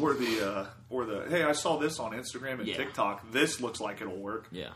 Or 0.01 0.15
the 0.15 0.47
uh, 0.51 0.67
or 0.89 1.05
the 1.05 1.27
hey, 1.29 1.43
I 1.43 1.53
saw 1.53 1.77
this 1.77 1.99
on 2.01 2.13
Instagram 2.13 2.59
and 2.61 2.67
Yeah. 2.69 2.77
TikTok. 2.77 3.31
This 3.33 3.61
looks 3.61 3.81
like 3.81 4.01
it'll 4.01 4.17
work, 4.17 4.49
Yeah, 4.51 4.71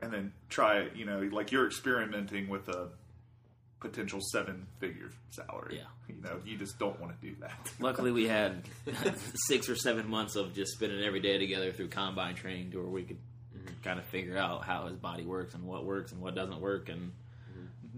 and 0.00 0.12
then 0.12 0.32
try 0.48 0.78
it. 0.80 0.94
You 0.96 1.04
know, 1.04 1.20
like 1.32 1.50
you're 1.50 1.66
experimenting 1.66 2.48
with 2.48 2.68
a 2.68 2.88
potential 3.82 4.20
seven 4.32 4.66
figure 4.78 5.10
salary. 5.30 5.76
Yeah. 5.78 6.14
you 6.14 6.22
know, 6.22 6.38
you 6.46 6.56
just 6.56 6.78
don't 6.78 6.98
want 7.00 7.20
to 7.20 7.26
do 7.26 7.34
that. 7.40 7.52
luckily 7.80 8.12
we 8.12 8.26
had 8.26 8.62
six 9.48 9.68
or 9.68 9.76
seven 9.76 10.08
months 10.08 10.36
of 10.36 10.54
just 10.54 10.72
spending 10.72 11.02
every 11.04 11.20
day 11.20 11.36
together 11.38 11.72
through 11.72 11.88
combine 11.88 12.34
training 12.34 12.70
to 12.70 12.78
where 12.78 12.88
we 12.88 13.02
could 13.02 13.18
kind 13.84 13.98
of 13.98 14.04
figure 14.06 14.38
out 14.38 14.64
how 14.64 14.86
his 14.86 14.96
body 14.96 15.24
works 15.24 15.54
and 15.54 15.64
what 15.64 15.84
works 15.84 16.12
and 16.12 16.20
what 16.20 16.34
doesn't 16.34 16.60
work 16.60 16.88
and 16.88 17.12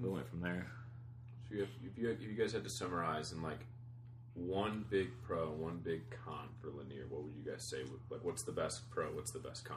we 0.03 0.09
went 0.09 0.29
from 0.29 0.41
there 0.41 0.67
So 1.51 1.57
if, 1.57 1.69
if, 1.87 1.99
you, 1.99 2.11
if 2.11 2.23
you 2.23 2.33
guys 2.35 2.53
had 2.53 2.65
to 2.65 2.71
summarize 2.71 3.33
in 3.33 3.43
like 3.43 3.61
one 4.35 4.85
big 4.91 5.11
pro, 5.23 5.51
one 5.51 5.79
big 5.85 6.03
con 6.25 6.49
for 6.61 6.69
linear, 6.69 7.05
what 7.09 7.23
would 7.23 7.33
you 7.37 7.49
guys 7.49 7.69
say? 7.71 7.79
Like, 8.11 8.25
what's 8.25 8.43
the 8.43 8.51
best 8.53 8.91
pro? 8.91 9.07
What's 9.07 9.31
the 9.31 9.39
best 9.39 9.65
con? 9.65 9.77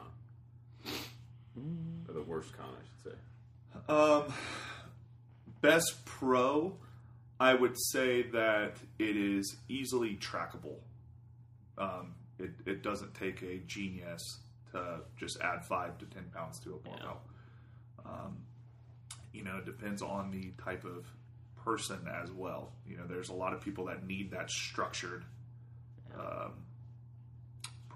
Or 2.07 2.13
the 2.13 2.23
worst 2.23 2.55
con, 2.57 2.65
I 2.69 2.83
should 2.83 3.13
say. 3.13 3.93
Um, 3.93 4.33
best 5.61 6.05
pro, 6.05 6.77
I 7.39 7.53
would 7.53 7.75
say 7.91 8.23
that 8.23 8.77
it 8.99 9.15
is 9.15 9.57
easily 9.69 10.17
trackable. 10.17 10.77
Um, 11.77 12.15
it, 12.39 12.51
it 12.65 12.83
doesn't 12.83 13.13
take 13.13 13.41
a 13.41 13.57
genius 13.67 14.39
to 14.71 15.01
just 15.17 15.39
add 15.41 15.65
five 15.65 15.97
to 15.99 16.05
ten 16.05 16.25
pounds 16.33 16.59
to 16.61 16.73
a 16.73 16.77
barbell. 16.77 17.21
Um, 18.05 18.37
you 19.33 19.43
know, 19.43 19.57
it 19.57 19.65
depends 19.65 20.01
on 20.01 20.31
the 20.31 20.51
type 20.63 20.83
of 20.85 21.05
person 21.63 21.99
as 22.23 22.31
well. 22.31 22.71
You 22.87 22.97
know, 22.97 23.03
there's 23.07 23.29
a 23.29 23.33
lot 23.33 23.53
of 23.53 23.61
people 23.61 23.85
that 23.85 24.05
need 24.05 24.31
that 24.31 24.49
structured 24.49 25.25
um, 26.17 26.53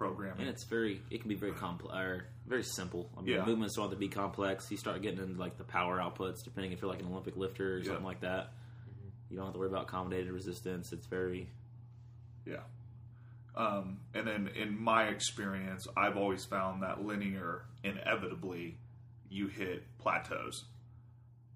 programming. 0.01 0.41
and 0.41 0.49
it's 0.49 0.63
very 0.63 1.01
it 1.11 1.19
can 1.21 1.29
be 1.29 1.35
very 1.35 1.51
complex 1.51 1.95
or 1.95 2.25
very 2.47 2.63
simple 2.63 3.09
i 3.17 3.21
mean 3.21 3.35
Yeah. 3.35 3.45
movements 3.45 3.75
don't 3.75 3.83
have 3.85 3.91
to 3.91 3.97
be 3.97 4.07
complex 4.09 4.69
you 4.71 4.77
start 4.77 5.01
getting 5.01 5.19
into 5.19 5.39
like 5.39 5.57
the 5.57 5.63
power 5.63 5.99
outputs 5.99 6.43
depending 6.43 6.71
if 6.71 6.81
you're 6.81 6.89
like 6.91 7.01
an 7.01 7.07
olympic 7.07 7.37
lifter 7.37 7.77
or 7.77 7.83
something 7.83 8.03
like 8.03 8.21
that 8.21 8.51
you 9.29 9.37
don't 9.37 9.45
have 9.45 9.53
to 9.53 9.59
worry 9.59 9.69
about 9.69 9.83
accommodated 9.83 10.31
resistance 10.31 10.91
it's 10.91 11.05
very 11.07 11.47
Yeah. 12.45 12.61
Um, 13.53 13.99
and 14.13 14.25
then 14.25 14.47
in 14.55 14.81
my 14.81 15.07
experience, 15.09 15.85
I've 15.97 16.15
always 16.15 16.45
found 16.45 16.83
that 16.83 17.03
linear, 17.05 17.65
inevitably, 17.83 18.77
you 19.29 19.47
hit 19.47 19.83
plateaus 19.97 20.63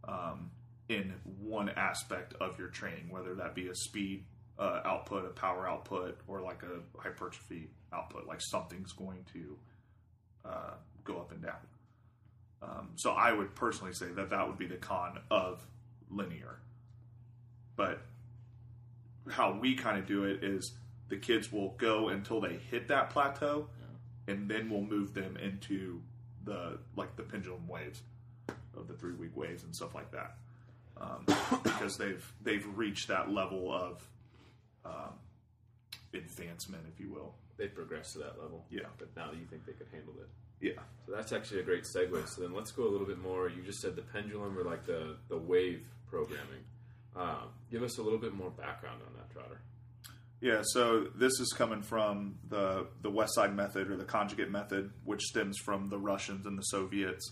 um, 0.06 0.52
in 0.90 1.14
one 1.40 1.70
aspect 1.70 2.34
of 2.42 2.60
your 2.60 2.68
training, 2.68 3.08
whether 3.10 3.34
that 3.36 3.56
be 3.56 3.70
a 3.70 3.76
speed 3.76 4.26
uh, 4.58 4.82
output, 4.86 5.26
a 5.26 5.30
power 5.30 5.68
output, 5.68 6.20
or 6.28 6.42
like 6.42 6.64
a 6.64 7.00
hypertrophy 7.00 7.70
output. 7.94 8.28
Like 8.28 8.42
something's 8.42 8.94
going 8.94 9.26
to 9.34 9.58
uh, 10.46 10.74
go 11.04 11.18
up 11.18 11.32
and 11.32 11.42
down. 11.42 11.56
Um, 12.62 12.90
so 12.96 13.12
I 13.12 13.32
would 13.32 13.54
personally 13.56 13.94
say 13.94 14.08
that 14.08 14.30
that 14.30 14.48
would 14.48 14.58
be 14.58 14.68
the 14.68 14.78
con 14.78 15.20
of 15.30 15.66
linear. 16.10 16.60
But 17.76 18.02
how 19.30 19.58
we 19.60 19.76
kind 19.76 19.98
of 19.98 20.06
do 20.06 20.24
it 20.24 20.44
is 20.44 20.74
the 21.10 21.18
kids 21.18 21.52
will 21.52 21.72
go 21.78 22.10
until 22.10 22.42
they 22.42 22.54
hit 22.72 22.88
that 22.88 23.10
plateau, 23.10 23.68
and 24.28 24.50
then 24.50 24.70
we'll 24.70 24.82
move 24.82 25.14
them 25.14 25.38
into 25.38 26.02
the 26.46 26.80
like 26.96 27.16
the 27.16 27.24
pendulum 27.24 27.68
waves 27.68 28.02
of 28.78 28.88
the 28.88 28.94
three 28.94 29.14
week 29.14 29.36
waves 29.36 29.64
and 29.64 29.76
stuff 29.76 29.94
like 29.94 30.12
that, 30.12 30.38
um, 30.98 31.26
because 31.64 31.98
they've 31.98 32.34
they've 32.44 32.66
reached 32.76 33.08
that 33.08 33.32
level 33.32 33.72
of 33.72 34.08
um, 34.86 35.14
advancement, 36.14 36.84
if 36.94 37.00
you 37.00 37.12
will. 37.12 37.34
They 37.58 37.68
progressed 37.68 38.14
to 38.14 38.20
that 38.20 38.40
level. 38.40 38.66
Yeah. 38.70 38.82
But 38.98 39.16
now 39.16 39.32
you 39.32 39.46
think 39.50 39.66
they 39.66 39.74
could 39.74 39.88
handle 39.92 40.14
it. 40.20 40.30
Yeah. 40.62 40.82
So 41.06 41.14
that's 41.14 41.32
actually 41.32 41.62
a 41.62 41.64
great 41.64 41.84
segue. 41.84 42.28
So 42.28 42.42
then 42.42 42.54
let's 42.54 42.72
go 42.72 42.84
a 42.84 42.92
little 42.92 43.08
bit 43.08 43.20
more. 43.20 43.50
You 43.50 43.62
just 43.64 43.80
said 43.80 43.96
the 43.96 44.02
pendulum 44.02 44.58
or 44.58 44.64
like 44.64 44.86
the, 44.86 45.18
the 45.30 45.38
wave 45.38 45.86
programming. 46.10 46.64
Um, 47.16 47.50
give 47.72 47.82
us 47.82 47.98
a 47.98 48.02
little 48.02 48.20
bit 48.20 48.34
more 48.34 48.50
background 48.50 49.02
on 49.08 49.14
that, 49.16 49.32
Trotter. 49.32 49.62
Yeah, 50.42 50.62
so 50.64 51.08
this 51.16 51.40
is 51.40 51.54
coming 51.58 51.82
from 51.82 52.36
the 52.50 52.88
the 53.02 53.10
West 53.10 53.36
Side 53.36 53.56
method 53.56 53.90
or 53.90 53.96
the 53.96 54.04
conjugate 54.04 54.52
method, 54.52 54.92
which 55.06 55.22
stems 55.22 55.58
from 55.64 55.90
the 55.90 55.98
Russians 55.98 56.46
and 56.46 56.58
the 56.58 56.64
Soviets 56.64 57.32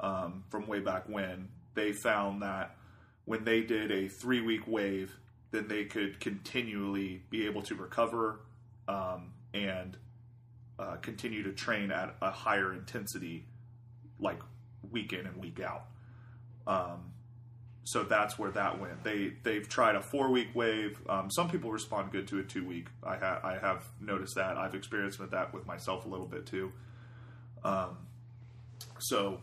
um, 0.00 0.44
from 0.50 0.66
way 0.66 0.80
back 0.80 1.08
when. 1.08 1.48
They 1.74 1.92
found 1.92 2.42
that 2.42 2.76
when 3.24 3.44
they 3.44 3.60
did 3.60 3.92
a 3.92 4.08
three 4.08 4.40
week 4.40 4.66
wave, 4.66 5.14
then 5.50 5.68
they 5.68 5.84
could 5.84 6.20
continually 6.20 7.22
be 7.30 7.46
able 7.46 7.62
to 7.62 7.74
recover 7.74 8.40
um, 8.88 9.32
and 9.52 9.96
uh, 10.78 10.96
continue 10.96 11.42
to 11.42 11.52
train 11.52 11.90
at 11.90 12.14
a 12.22 12.30
higher 12.30 12.72
intensity, 12.72 13.44
like 14.18 14.40
week 14.90 15.12
in 15.12 15.26
and 15.26 15.36
week 15.36 15.60
out. 15.60 15.86
Um, 16.66 17.12
so 17.84 18.04
that's 18.04 18.38
where 18.38 18.50
that 18.52 18.80
went. 18.80 19.02
They 19.02 19.32
they've 19.42 19.68
tried 19.68 19.96
a 19.96 20.00
four 20.00 20.30
week 20.30 20.48
wave. 20.54 21.00
Um, 21.08 21.30
some 21.30 21.50
people 21.50 21.72
respond 21.72 22.12
good 22.12 22.28
to 22.28 22.38
a 22.38 22.42
two 22.42 22.64
week. 22.64 22.86
I 23.02 23.16
have 23.16 23.44
I 23.44 23.58
have 23.58 23.84
noticed 24.00 24.36
that. 24.36 24.56
I've 24.56 24.74
experienced 24.74 25.18
with 25.18 25.32
that 25.32 25.52
with 25.52 25.66
myself 25.66 26.04
a 26.04 26.08
little 26.08 26.26
bit 26.26 26.46
too. 26.46 26.72
Um, 27.64 27.96
so 28.98 29.40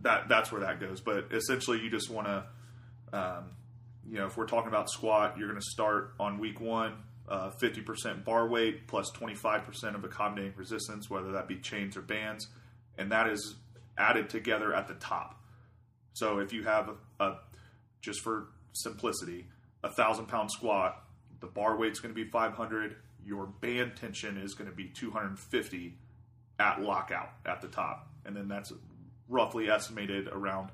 that 0.00 0.28
that's 0.28 0.50
where 0.50 0.62
that 0.62 0.80
goes. 0.80 1.00
But 1.00 1.26
essentially, 1.30 1.80
you 1.80 1.90
just 1.90 2.10
want 2.10 2.26
to, 2.26 2.44
um, 3.12 3.44
you 4.08 4.18
know, 4.18 4.26
if 4.26 4.36
we're 4.36 4.46
talking 4.46 4.68
about 4.68 4.90
squat, 4.90 5.36
you're 5.38 5.48
going 5.48 5.60
to 5.60 5.66
start 5.70 6.14
on 6.18 6.38
week 6.38 6.60
one. 6.60 6.94
uh, 7.28 7.50
Fifty 7.50 7.80
percent 7.82 8.24
bar 8.24 8.48
weight 8.48 8.86
plus 8.86 9.10
plus 9.10 9.18
twenty 9.18 9.34
five 9.34 9.64
percent 9.64 9.94
of 9.96 10.04
accommodating 10.04 10.52
resistance, 10.56 11.10
whether 11.10 11.32
that 11.32 11.46
be 11.48 11.56
chains 11.56 11.96
or 11.96 12.02
bands, 12.02 12.46
and 12.96 13.12
that 13.12 13.28
is 13.28 13.56
added 13.96 14.30
together 14.30 14.74
at 14.74 14.88
the 14.88 14.94
top. 14.94 15.40
So 16.14 16.38
if 16.38 16.52
you 16.52 16.64
have 16.64 16.88
a, 17.20 17.24
a 17.24 17.38
just 18.00 18.20
for 18.20 18.48
simplicity, 18.72 19.46
a 19.84 19.90
thousand 19.90 20.26
pound 20.26 20.50
squat, 20.50 21.04
the 21.40 21.46
bar 21.46 21.76
weight's 21.76 22.00
going 22.00 22.14
to 22.14 22.24
be 22.24 22.28
500. 22.28 22.96
Your 23.24 23.46
band 23.46 23.96
tension 23.96 24.38
is 24.38 24.54
going 24.54 24.70
to 24.70 24.74
be 24.76 24.86
250 24.88 25.94
at 26.58 26.80
lockout 26.80 27.30
at 27.44 27.60
the 27.60 27.68
top, 27.68 28.08
and 28.24 28.34
then 28.34 28.48
that's 28.48 28.72
roughly 29.28 29.68
estimated 29.68 30.28
around 30.28 30.70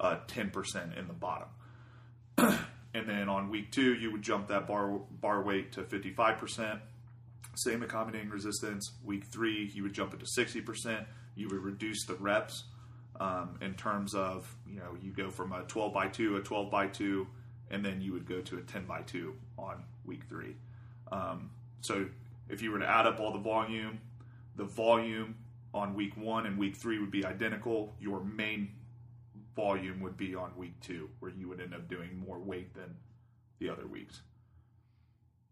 uh, 0.00 0.16
10% 0.26 0.98
in 0.98 1.06
the 1.06 1.12
bottom. 1.12 1.48
and 2.38 3.08
then 3.08 3.28
on 3.28 3.50
week 3.50 3.70
two, 3.70 3.94
you 3.94 4.10
would 4.12 4.22
jump 4.22 4.48
that 4.48 4.66
bar 4.66 5.00
bar 5.20 5.42
weight 5.42 5.72
to 5.72 5.82
55%. 5.82 6.80
Same 7.54 7.82
accommodating 7.82 8.30
resistance. 8.30 8.92
Week 9.04 9.24
three, 9.24 9.70
you 9.74 9.82
would 9.82 9.92
jump 9.92 10.14
it 10.14 10.20
to 10.20 10.26
60%. 10.26 11.04
You 11.34 11.48
would 11.48 11.62
reduce 11.62 12.06
the 12.06 12.14
reps 12.14 12.64
um, 13.20 13.58
in 13.60 13.74
terms 13.74 14.14
of, 14.14 14.54
you 14.66 14.76
know, 14.76 14.96
you 15.02 15.12
go 15.12 15.30
from 15.30 15.52
a 15.52 15.62
12 15.62 15.92
by 15.92 16.08
2, 16.08 16.36
a 16.36 16.40
12 16.40 16.70
by 16.70 16.86
2, 16.86 17.26
and 17.70 17.84
then 17.84 18.00
you 18.00 18.12
would 18.12 18.26
go 18.26 18.40
to 18.40 18.58
a 18.58 18.60
10 18.62 18.86
by 18.86 19.02
2 19.02 19.34
on 19.58 19.84
week 20.04 20.22
three. 20.28 20.56
Um, 21.10 21.50
so 21.82 22.06
if 22.48 22.62
you 22.62 22.70
were 22.70 22.78
to 22.78 22.88
add 22.88 23.06
up 23.06 23.20
all 23.20 23.32
the 23.32 23.38
volume, 23.38 24.00
the 24.56 24.64
volume 24.64 25.36
on 25.74 25.94
week 25.94 26.16
one 26.16 26.46
and 26.46 26.58
week 26.58 26.76
three 26.76 26.98
would 26.98 27.10
be 27.10 27.24
identical. 27.24 27.94
Your 28.00 28.22
main 28.24 28.72
volume 29.54 30.00
would 30.00 30.16
be 30.16 30.34
on 30.34 30.52
week 30.56 30.78
two, 30.80 31.08
where 31.20 31.30
you 31.30 31.48
would 31.48 31.60
end 31.60 31.74
up 31.74 31.88
doing 31.88 32.22
more 32.26 32.38
weight 32.38 32.74
than 32.74 32.96
the 33.58 33.68
other 33.68 33.86
weeks. 33.86 34.22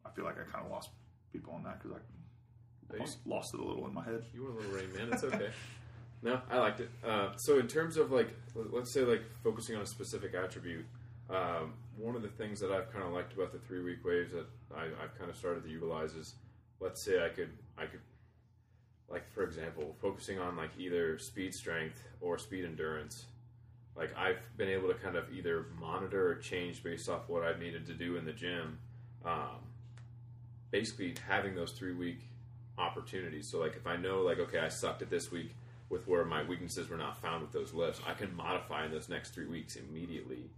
I 0.04 0.10
feel 0.10 0.24
like 0.24 0.36
I 0.38 0.50
kind 0.50 0.64
of 0.64 0.70
lost 0.70 0.90
people 1.32 1.52
on 1.54 1.62
that 1.64 1.82
because 1.82 1.98
I 1.98 2.98
lost, 2.98 3.18
lost 3.26 3.54
it 3.54 3.60
a 3.60 3.64
little 3.64 3.86
in 3.86 3.94
my 3.94 4.04
head. 4.04 4.24
You 4.34 4.44
were 4.44 4.50
a 4.50 4.54
little 4.54 4.72
rain 4.72 4.92
man. 4.92 5.12
It's 5.12 5.24
okay. 5.24 5.50
no, 6.22 6.40
I 6.50 6.58
liked 6.58 6.80
it. 6.80 6.90
Uh, 7.06 7.36
so 7.36 7.58
in 7.58 7.68
terms 7.68 7.96
of 7.96 8.10
like, 8.10 8.34
let's 8.54 8.92
say 8.92 9.02
like 9.02 9.22
focusing 9.44 9.76
on 9.76 9.82
a 9.82 9.86
specific 9.86 10.34
attribute, 10.34 10.86
um, 11.28 11.74
one 11.96 12.16
of 12.16 12.22
the 12.22 12.28
things 12.28 12.60
that 12.60 12.72
I've 12.72 12.92
kind 12.92 13.04
of 13.04 13.12
liked 13.12 13.34
about 13.34 13.52
the 13.52 13.58
three 13.58 13.82
week 13.82 14.04
waves 14.04 14.32
that 14.32 14.46
I, 14.74 14.84
I've 15.02 15.16
kind 15.16 15.30
of 15.30 15.36
started 15.36 15.62
to 15.64 15.70
utilize 15.70 16.14
is, 16.14 16.34
let's 16.80 17.04
say 17.04 17.24
I 17.24 17.28
could 17.28 17.50
I 17.78 17.86
could, 17.86 18.00
like 19.08 19.30
for 19.32 19.44
example, 19.44 19.94
focusing 20.00 20.38
on 20.38 20.56
like 20.56 20.70
either 20.78 21.18
speed 21.18 21.54
strength 21.54 22.02
or 22.20 22.38
speed 22.38 22.64
endurance. 22.64 23.26
Like 24.00 24.16
I've 24.16 24.38
been 24.56 24.70
able 24.70 24.88
to 24.88 24.94
kind 24.94 25.14
of 25.14 25.30
either 25.30 25.66
monitor 25.78 26.30
or 26.30 26.34
change 26.36 26.82
based 26.82 27.10
off 27.10 27.28
what 27.28 27.44
I've 27.44 27.60
needed 27.60 27.86
to 27.88 27.92
do 27.92 28.16
in 28.16 28.24
the 28.24 28.32
gym. 28.32 28.78
Um, 29.26 29.60
basically 30.70 31.14
having 31.28 31.54
those 31.54 31.72
three 31.72 31.92
week 31.92 32.20
opportunities. 32.78 33.46
So 33.46 33.60
like 33.60 33.76
if 33.76 33.86
I 33.86 33.96
know 33.96 34.22
like 34.22 34.38
okay 34.38 34.58
I 34.58 34.68
sucked 34.68 35.02
at 35.02 35.10
this 35.10 35.30
week 35.30 35.54
with 35.90 36.08
where 36.08 36.24
my 36.24 36.42
weaknesses 36.42 36.88
were 36.88 36.96
not 36.96 37.20
found 37.20 37.42
with 37.42 37.52
those 37.52 37.74
lifts, 37.74 38.00
I 38.06 38.14
can 38.14 38.34
modify 38.34 38.86
in 38.86 38.90
those 38.90 39.10
next 39.10 39.34
three 39.34 39.46
weeks 39.46 39.76
immediately 39.76 40.48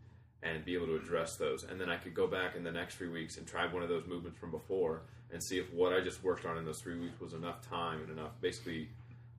and 0.44 0.64
be 0.64 0.75
able 0.75 0.87
to 0.87 0.96
address 0.96 1.37
those. 1.37 1.64
And 1.64 1.80
then 1.80 1.90
I 1.90 1.96
could 1.96 2.14
go 2.14 2.28
back 2.28 2.54
in 2.54 2.62
the 2.62 2.70
next 2.70 2.94
three 2.94 3.08
weeks 3.08 3.38
and 3.38 3.46
try 3.46 3.66
one 3.66 3.82
of 3.82 3.88
those 3.88 4.06
movements 4.06 4.38
from 4.38 4.52
before 4.52 5.02
and 5.32 5.42
see 5.42 5.58
if 5.58 5.72
what 5.72 5.92
I 5.92 6.00
just 6.00 6.22
worked 6.22 6.46
on 6.46 6.58
in 6.58 6.64
those 6.64 6.80
three 6.80 6.99
weeks 6.99 7.20
was 7.20 7.32
enough 7.32 7.66
time 7.68 8.02
and 8.02 8.11
enough 8.11 8.32
basically 8.40 8.88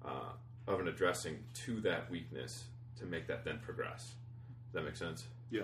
uh, 0.04 0.34
of 0.68 0.82
an 0.82 0.90
addressing 0.90 1.38
to 1.66 1.80
that 1.82 2.12
weakness 2.12 2.66
to 3.04 3.10
make 3.10 3.28
that 3.28 3.46
then 3.46 3.60
progress. 3.60 4.16
Does 4.66 4.74
that 4.74 4.84
make 4.84 4.96
sense? 4.96 5.26
Yeah. 5.52 5.64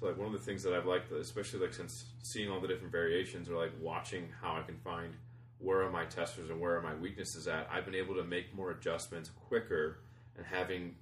So 0.00 0.06
like 0.06 0.16
one 0.16 0.26
of 0.26 0.32
the 0.32 0.38
things 0.38 0.62
that 0.62 0.72
I've 0.72 0.86
liked, 0.86 1.12
especially 1.12 1.60
like 1.60 1.74
since 1.74 2.06
seeing 2.22 2.50
all 2.50 2.60
the 2.60 2.68
different 2.68 2.92
variations, 2.92 3.48
or 3.48 3.56
like 3.56 3.72
watching 3.80 4.28
how 4.40 4.56
I 4.56 4.62
can 4.62 4.76
find 4.78 5.14
where 5.58 5.82
are 5.82 5.90
my 5.90 6.04
testers 6.04 6.50
and 6.50 6.60
where 6.60 6.76
are 6.76 6.82
my 6.82 6.94
weaknesses 6.94 7.48
at, 7.48 7.68
I've 7.72 7.84
been 7.84 7.94
able 7.94 8.14
to 8.14 8.24
make 8.24 8.54
more 8.54 8.70
adjustments 8.70 9.30
quicker 9.48 9.98
and 10.36 10.46
having 10.46 10.94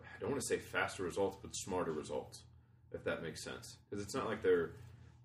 I 0.00 0.20
don't 0.20 0.30
want 0.30 0.40
to 0.40 0.46
say 0.46 0.58
faster 0.58 1.04
results, 1.04 1.38
but 1.40 1.54
smarter 1.54 1.92
results, 1.92 2.40
if 2.92 3.04
that 3.04 3.22
makes 3.22 3.42
sense. 3.42 3.76
Because 3.88 4.04
it's 4.04 4.14
not 4.14 4.26
like 4.26 4.42
they're 4.42 4.72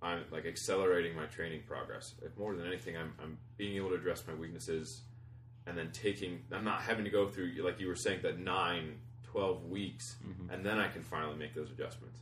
I'm 0.01 0.25
like 0.31 0.45
accelerating 0.45 1.15
my 1.15 1.25
training 1.25 1.61
progress. 1.65 2.15
If 2.21 2.37
more 2.37 2.55
than 2.55 2.67
anything, 2.67 2.97
I'm, 2.97 3.13
I'm 3.21 3.37
being 3.57 3.77
able 3.77 3.89
to 3.89 3.95
address 3.95 4.23
my 4.27 4.33
weaknesses 4.33 5.01
and 5.65 5.77
then 5.77 5.91
taking 5.91 6.41
I'm 6.51 6.65
not 6.65 6.81
having 6.81 7.05
to 7.05 7.09
go 7.09 7.27
through 7.29 7.53
like 7.63 7.79
you 7.79 7.87
were 7.87 7.95
saying 7.95 8.19
that 8.23 8.39
nine, 8.39 8.95
12 9.33 9.65
weeks, 9.65 10.15
and 10.51 10.63
then 10.65 10.79
I 10.79 10.87
can 10.87 11.03
finally 11.03 11.35
make 11.37 11.53
those 11.55 11.69
adjustments. 11.71 12.19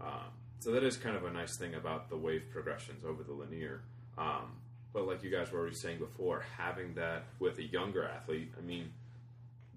Um, 0.00 0.30
so 0.60 0.70
that 0.72 0.84
is 0.84 0.96
kind 0.96 1.16
of 1.16 1.24
a 1.24 1.30
nice 1.32 1.56
thing 1.56 1.74
about 1.74 2.08
the 2.08 2.16
wave 2.16 2.44
progressions 2.50 3.04
over 3.04 3.22
the 3.24 3.32
linear. 3.32 3.82
Um, 4.16 4.52
but 4.92 5.06
like 5.06 5.22
you 5.24 5.30
guys 5.30 5.50
were 5.50 5.58
already 5.58 5.74
saying 5.74 5.98
before, 5.98 6.44
having 6.56 6.94
that 6.94 7.24
with 7.40 7.58
a 7.58 7.64
younger 7.64 8.04
athlete, 8.04 8.52
I 8.56 8.60
mean, 8.60 8.92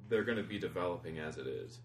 they're 0.10 0.24
going 0.24 0.38
to 0.38 0.44
be 0.44 0.60
developing 0.60 1.18
as 1.20 1.38
it 1.38 1.48
is. 1.48 1.80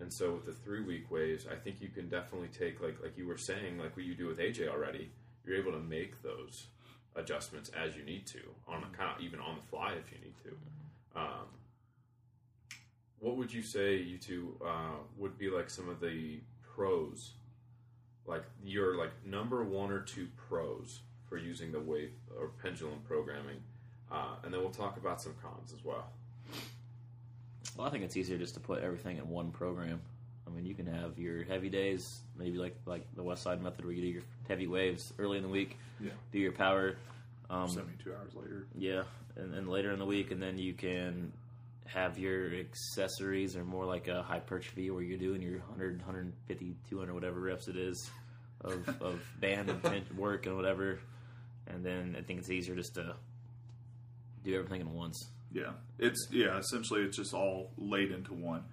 And 0.00 0.12
so 0.12 0.34
with 0.34 0.46
the 0.46 0.52
three 0.52 0.82
week 0.82 1.10
waves, 1.10 1.46
I 1.50 1.56
think 1.56 1.80
you 1.80 1.88
can 1.88 2.08
definitely 2.08 2.48
take 2.56 2.80
like 2.80 2.96
like 3.02 3.18
you 3.18 3.26
were 3.26 3.38
saying, 3.38 3.78
like 3.78 3.96
what 3.96 4.06
you 4.06 4.14
do 4.14 4.26
with 4.26 4.38
AJ 4.38 4.68
already. 4.68 5.10
You're 5.44 5.56
able 5.56 5.72
to 5.72 5.80
make 5.80 6.22
those 6.22 6.66
adjustments 7.16 7.70
as 7.70 7.96
you 7.96 8.04
need 8.04 8.26
to 8.28 8.40
on 8.68 8.84
a 8.84 8.96
kind 8.96 9.10
of 9.16 9.20
even 9.20 9.40
on 9.40 9.56
the 9.56 9.62
fly 9.68 9.94
if 9.94 10.12
you 10.12 10.18
need 10.22 10.34
to. 10.44 11.20
Um, 11.20 11.48
what 13.20 13.36
would 13.36 13.52
you 13.52 13.62
say 13.62 13.96
you 13.96 14.18
two 14.18 14.54
uh, 14.64 14.96
would 15.16 15.38
be 15.38 15.50
like 15.50 15.68
some 15.70 15.88
of 15.88 16.00
the 16.00 16.40
pros, 16.74 17.32
like 18.26 18.44
your 18.64 18.96
like 18.96 19.10
number 19.26 19.64
one 19.64 19.90
or 19.90 20.00
two 20.00 20.28
pros 20.48 21.00
for 21.28 21.36
using 21.36 21.72
the 21.72 21.80
wave 21.80 22.12
or 22.38 22.48
pendulum 22.62 23.00
programming, 23.06 23.58
uh, 24.10 24.36
and 24.44 24.52
then 24.52 24.60
we'll 24.60 24.70
talk 24.70 24.96
about 24.96 25.20
some 25.20 25.34
cons 25.42 25.72
as 25.76 25.84
well. 25.84 26.10
Well, 27.76 27.86
I 27.86 27.90
think 27.90 28.04
it's 28.04 28.16
easier 28.16 28.38
just 28.38 28.54
to 28.54 28.60
put 28.60 28.82
everything 28.82 29.18
in 29.18 29.28
one 29.28 29.50
program. 29.50 30.00
I 30.46 30.50
mean, 30.50 30.64
you 30.64 30.74
can 30.74 30.86
have 30.86 31.18
your 31.18 31.44
heavy 31.44 31.68
days, 31.68 32.20
maybe 32.38 32.56
like 32.56 32.74
like 32.86 33.02
the 33.16 33.22
West 33.22 33.42
Side 33.42 33.62
method, 33.62 33.84
where 33.84 33.92
you 33.94 34.00
do 34.02 34.08
your 34.08 34.22
heavy 34.48 34.66
waves 34.66 35.12
early 35.18 35.36
in 35.36 35.42
the 35.42 35.48
week, 35.48 35.76
Yeah. 36.00 36.10
do 36.32 36.38
your 36.38 36.52
power 36.52 36.96
Um, 37.50 37.68
72 37.68 38.12
hours 38.14 38.34
later. 38.34 38.66
Yeah, 38.76 39.02
and 39.36 39.52
then 39.52 39.66
later 39.68 39.90
in 39.92 39.98
the 39.98 40.04
week, 40.06 40.30
and 40.30 40.40
then 40.42 40.58
you 40.58 40.72
can 40.74 41.32
have 41.92 42.18
your 42.18 42.54
accessories 42.54 43.56
or 43.56 43.64
more 43.64 43.86
like 43.86 44.08
a 44.08 44.22
hypertrophy 44.22 44.90
where 44.90 45.02
you're 45.02 45.18
doing 45.18 45.40
your 45.40 45.58
100, 45.60 45.98
150, 45.98 46.76
200, 46.90 47.14
whatever 47.14 47.40
reps 47.40 47.68
it 47.68 47.76
is 47.76 48.10
of, 48.60 48.88
of 49.00 49.20
band 49.40 49.70
and 49.70 50.10
work 50.16 50.46
and 50.46 50.56
whatever. 50.56 51.00
And 51.66 51.84
then 51.84 52.14
I 52.18 52.22
think 52.22 52.40
it's 52.40 52.50
easier 52.50 52.74
just 52.74 52.94
to 52.94 53.14
do 54.44 54.56
everything 54.56 54.82
at 54.82 54.88
once. 54.88 55.30
Yeah, 55.52 55.72
it's 55.98 56.28
yeah. 56.30 56.58
Essentially, 56.58 57.02
it's 57.02 57.16
just 57.16 57.32
all 57.32 57.70
laid 57.78 58.10
into 58.10 58.34
one. 58.34 58.64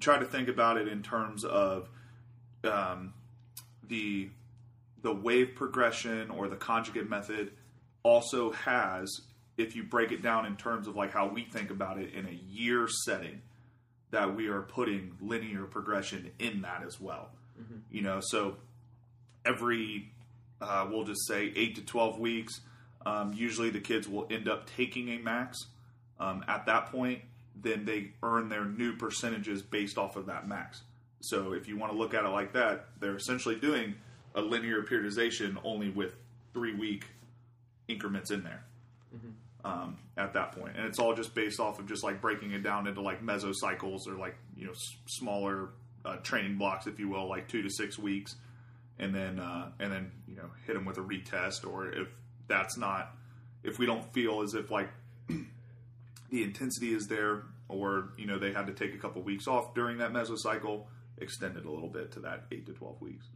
Try 0.00 0.18
to 0.18 0.24
think 0.24 0.48
about 0.48 0.78
it 0.78 0.88
in 0.88 1.02
terms 1.02 1.44
of 1.44 1.90
um, 2.64 3.12
the 3.86 4.30
the 5.02 5.12
wave 5.12 5.54
progression 5.54 6.30
or 6.30 6.48
the 6.48 6.56
conjugate 6.56 7.08
method. 7.08 7.52
Also 8.02 8.50
has, 8.52 9.08
if 9.56 9.76
you 9.76 9.82
break 9.84 10.12
it 10.12 10.22
down 10.22 10.46
in 10.46 10.56
terms 10.56 10.86
of 10.88 10.96
like 10.96 11.12
how 11.12 11.28
we 11.28 11.44
think 11.44 11.70
about 11.70 11.98
it 11.98 12.14
in 12.14 12.26
a 12.26 12.38
year 12.52 12.88
setting, 13.04 13.42
that 14.10 14.34
we 14.34 14.48
are 14.48 14.62
putting 14.62 15.16
linear 15.20 15.64
progression 15.64 16.30
in 16.38 16.62
that 16.62 16.82
as 16.86 17.00
well. 17.00 17.30
You 17.90 18.02
know, 18.02 18.20
so 18.20 18.56
every 19.44 20.10
uh, 20.60 20.86
we'll 20.90 21.04
just 21.04 21.26
say 21.26 21.52
eight 21.56 21.74
to 21.76 21.82
twelve 21.82 22.18
weeks. 22.18 22.60
Um, 23.04 23.32
usually, 23.34 23.70
the 23.70 23.80
kids 23.80 24.08
will 24.08 24.26
end 24.30 24.48
up 24.48 24.68
taking 24.76 25.08
a 25.10 25.18
max. 25.18 25.58
Um, 26.20 26.44
at 26.46 26.66
that 26.66 26.86
point, 26.92 27.20
then 27.60 27.84
they 27.84 28.12
earn 28.22 28.48
their 28.48 28.64
new 28.64 28.96
percentages 28.96 29.60
based 29.60 29.98
off 29.98 30.16
of 30.16 30.26
that 30.26 30.46
max. 30.46 30.82
So, 31.20 31.52
if 31.52 31.66
you 31.68 31.76
want 31.76 31.92
to 31.92 31.98
look 31.98 32.14
at 32.14 32.24
it 32.24 32.28
like 32.28 32.52
that, 32.52 32.86
they're 33.00 33.16
essentially 33.16 33.56
doing 33.56 33.94
a 34.34 34.40
linear 34.40 34.82
periodization 34.82 35.56
only 35.64 35.90
with 35.90 36.12
three 36.52 36.74
week 36.74 37.04
increments 37.88 38.30
in 38.30 38.42
there. 38.44 38.64
Um, 39.64 39.98
at 40.16 40.32
that 40.32 40.52
point, 40.52 40.76
and 40.76 40.86
it's 40.86 40.98
all 40.98 41.14
just 41.14 41.36
based 41.36 41.60
off 41.60 41.78
of 41.78 41.86
just 41.86 42.02
like 42.02 42.20
breaking 42.20 42.50
it 42.50 42.64
down 42.64 42.88
into 42.88 43.00
like 43.00 43.22
mesocycles 43.22 44.08
or 44.08 44.16
like 44.18 44.34
you 44.56 44.64
know 44.66 44.72
s- 44.72 44.96
smaller 45.06 45.68
uh, 46.04 46.16
training 46.16 46.58
blocks, 46.58 46.88
if 46.88 46.98
you 46.98 47.08
will, 47.08 47.28
like 47.28 47.46
two 47.46 47.62
to 47.62 47.70
six 47.70 47.96
weeks, 47.96 48.34
and 48.98 49.14
then 49.14 49.38
uh, 49.38 49.70
and 49.78 49.92
then 49.92 50.10
you 50.26 50.34
know 50.34 50.50
hit 50.66 50.74
them 50.74 50.84
with 50.84 50.98
a 50.98 51.00
retest, 51.00 51.64
or 51.64 51.92
if 51.92 52.08
that's 52.48 52.76
not, 52.76 53.14
if 53.62 53.78
we 53.78 53.86
don't 53.86 54.12
feel 54.12 54.42
as 54.42 54.54
if 54.54 54.72
like 54.72 54.88
the 55.28 56.42
intensity 56.42 56.92
is 56.92 57.06
there, 57.06 57.44
or 57.68 58.08
you 58.18 58.26
know 58.26 58.40
they 58.40 58.52
had 58.52 58.66
to 58.66 58.72
take 58.72 58.94
a 58.94 58.98
couple 58.98 59.22
weeks 59.22 59.46
off 59.46 59.74
during 59.74 59.98
that 59.98 60.12
mesocycle, 60.12 60.86
extend 61.18 61.56
it 61.56 61.64
a 61.64 61.70
little 61.70 61.88
bit 61.88 62.10
to 62.10 62.18
that 62.20 62.46
eight 62.50 62.66
to 62.66 62.72
twelve 62.72 63.00
weeks. 63.00 63.26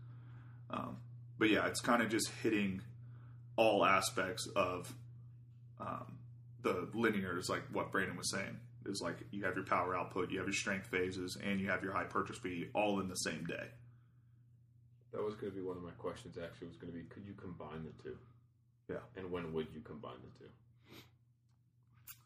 Um, 0.71 0.97
but 1.39 1.51
yeah, 1.51 1.67
it's 1.67 1.81
kind 1.81 2.03
of 2.03 2.09
just 2.09 2.31
hitting 2.43 2.83
all 3.55 3.85
aspects 3.85 4.49
of 4.57 4.93
um, 5.81 6.16
the 6.67 6.89
linear 6.99 7.39
is 7.39 7.49
like 7.49 7.63
what 7.73 7.93
Brandon 7.93 8.17
was 8.17 8.31
saying 8.31 8.59
is 8.87 9.01
like 9.01 9.19
you 9.31 9.45
have 9.45 9.55
your 9.55 9.65
power 9.65 9.97
output, 9.97 10.31
you 10.31 10.39
have 10.39 10.47
your 10.47 10.55
strength 10.55 10.87
phases, 10.87 11.37
and 11.45 11.61
you 11.61 11.69
have 11.69 11.83
your 11.83 11.93
high 11.93 12.05
purchase 12.05 12.37
hypertrophy 12.37 12.71
all 12.75 13.01
in 13.01 13.09
the 13.09 13.17
same 13.17 13.45
day. 13.45 13.69
That 15.13 15.23
was 15.23 15.35
going 15.35 15.53
to 15.53 15.57
be 15.57 15.63
one 15.63 15.77
of 15.77 15.83
my 15.83 15.93
questions. 15.93 16.37
Actually, 16.43 16.69
was 16.69 16.77
going 16.77 16.93
to 16.93 16.99
be, 16.99 17.05
could 17.05 17.25
you 17.27 17.35
combine 17.35 17.85
the 17.85 18.03
two? 18.03 18.17
Yeah. 18.89 18.99
And 19.17 19.31
when 19.31 19.53
would 19.53 19.69
you 19.73 19.81
combine 19.81 20.17
the 20.23 20.45
two? 20.45 20.51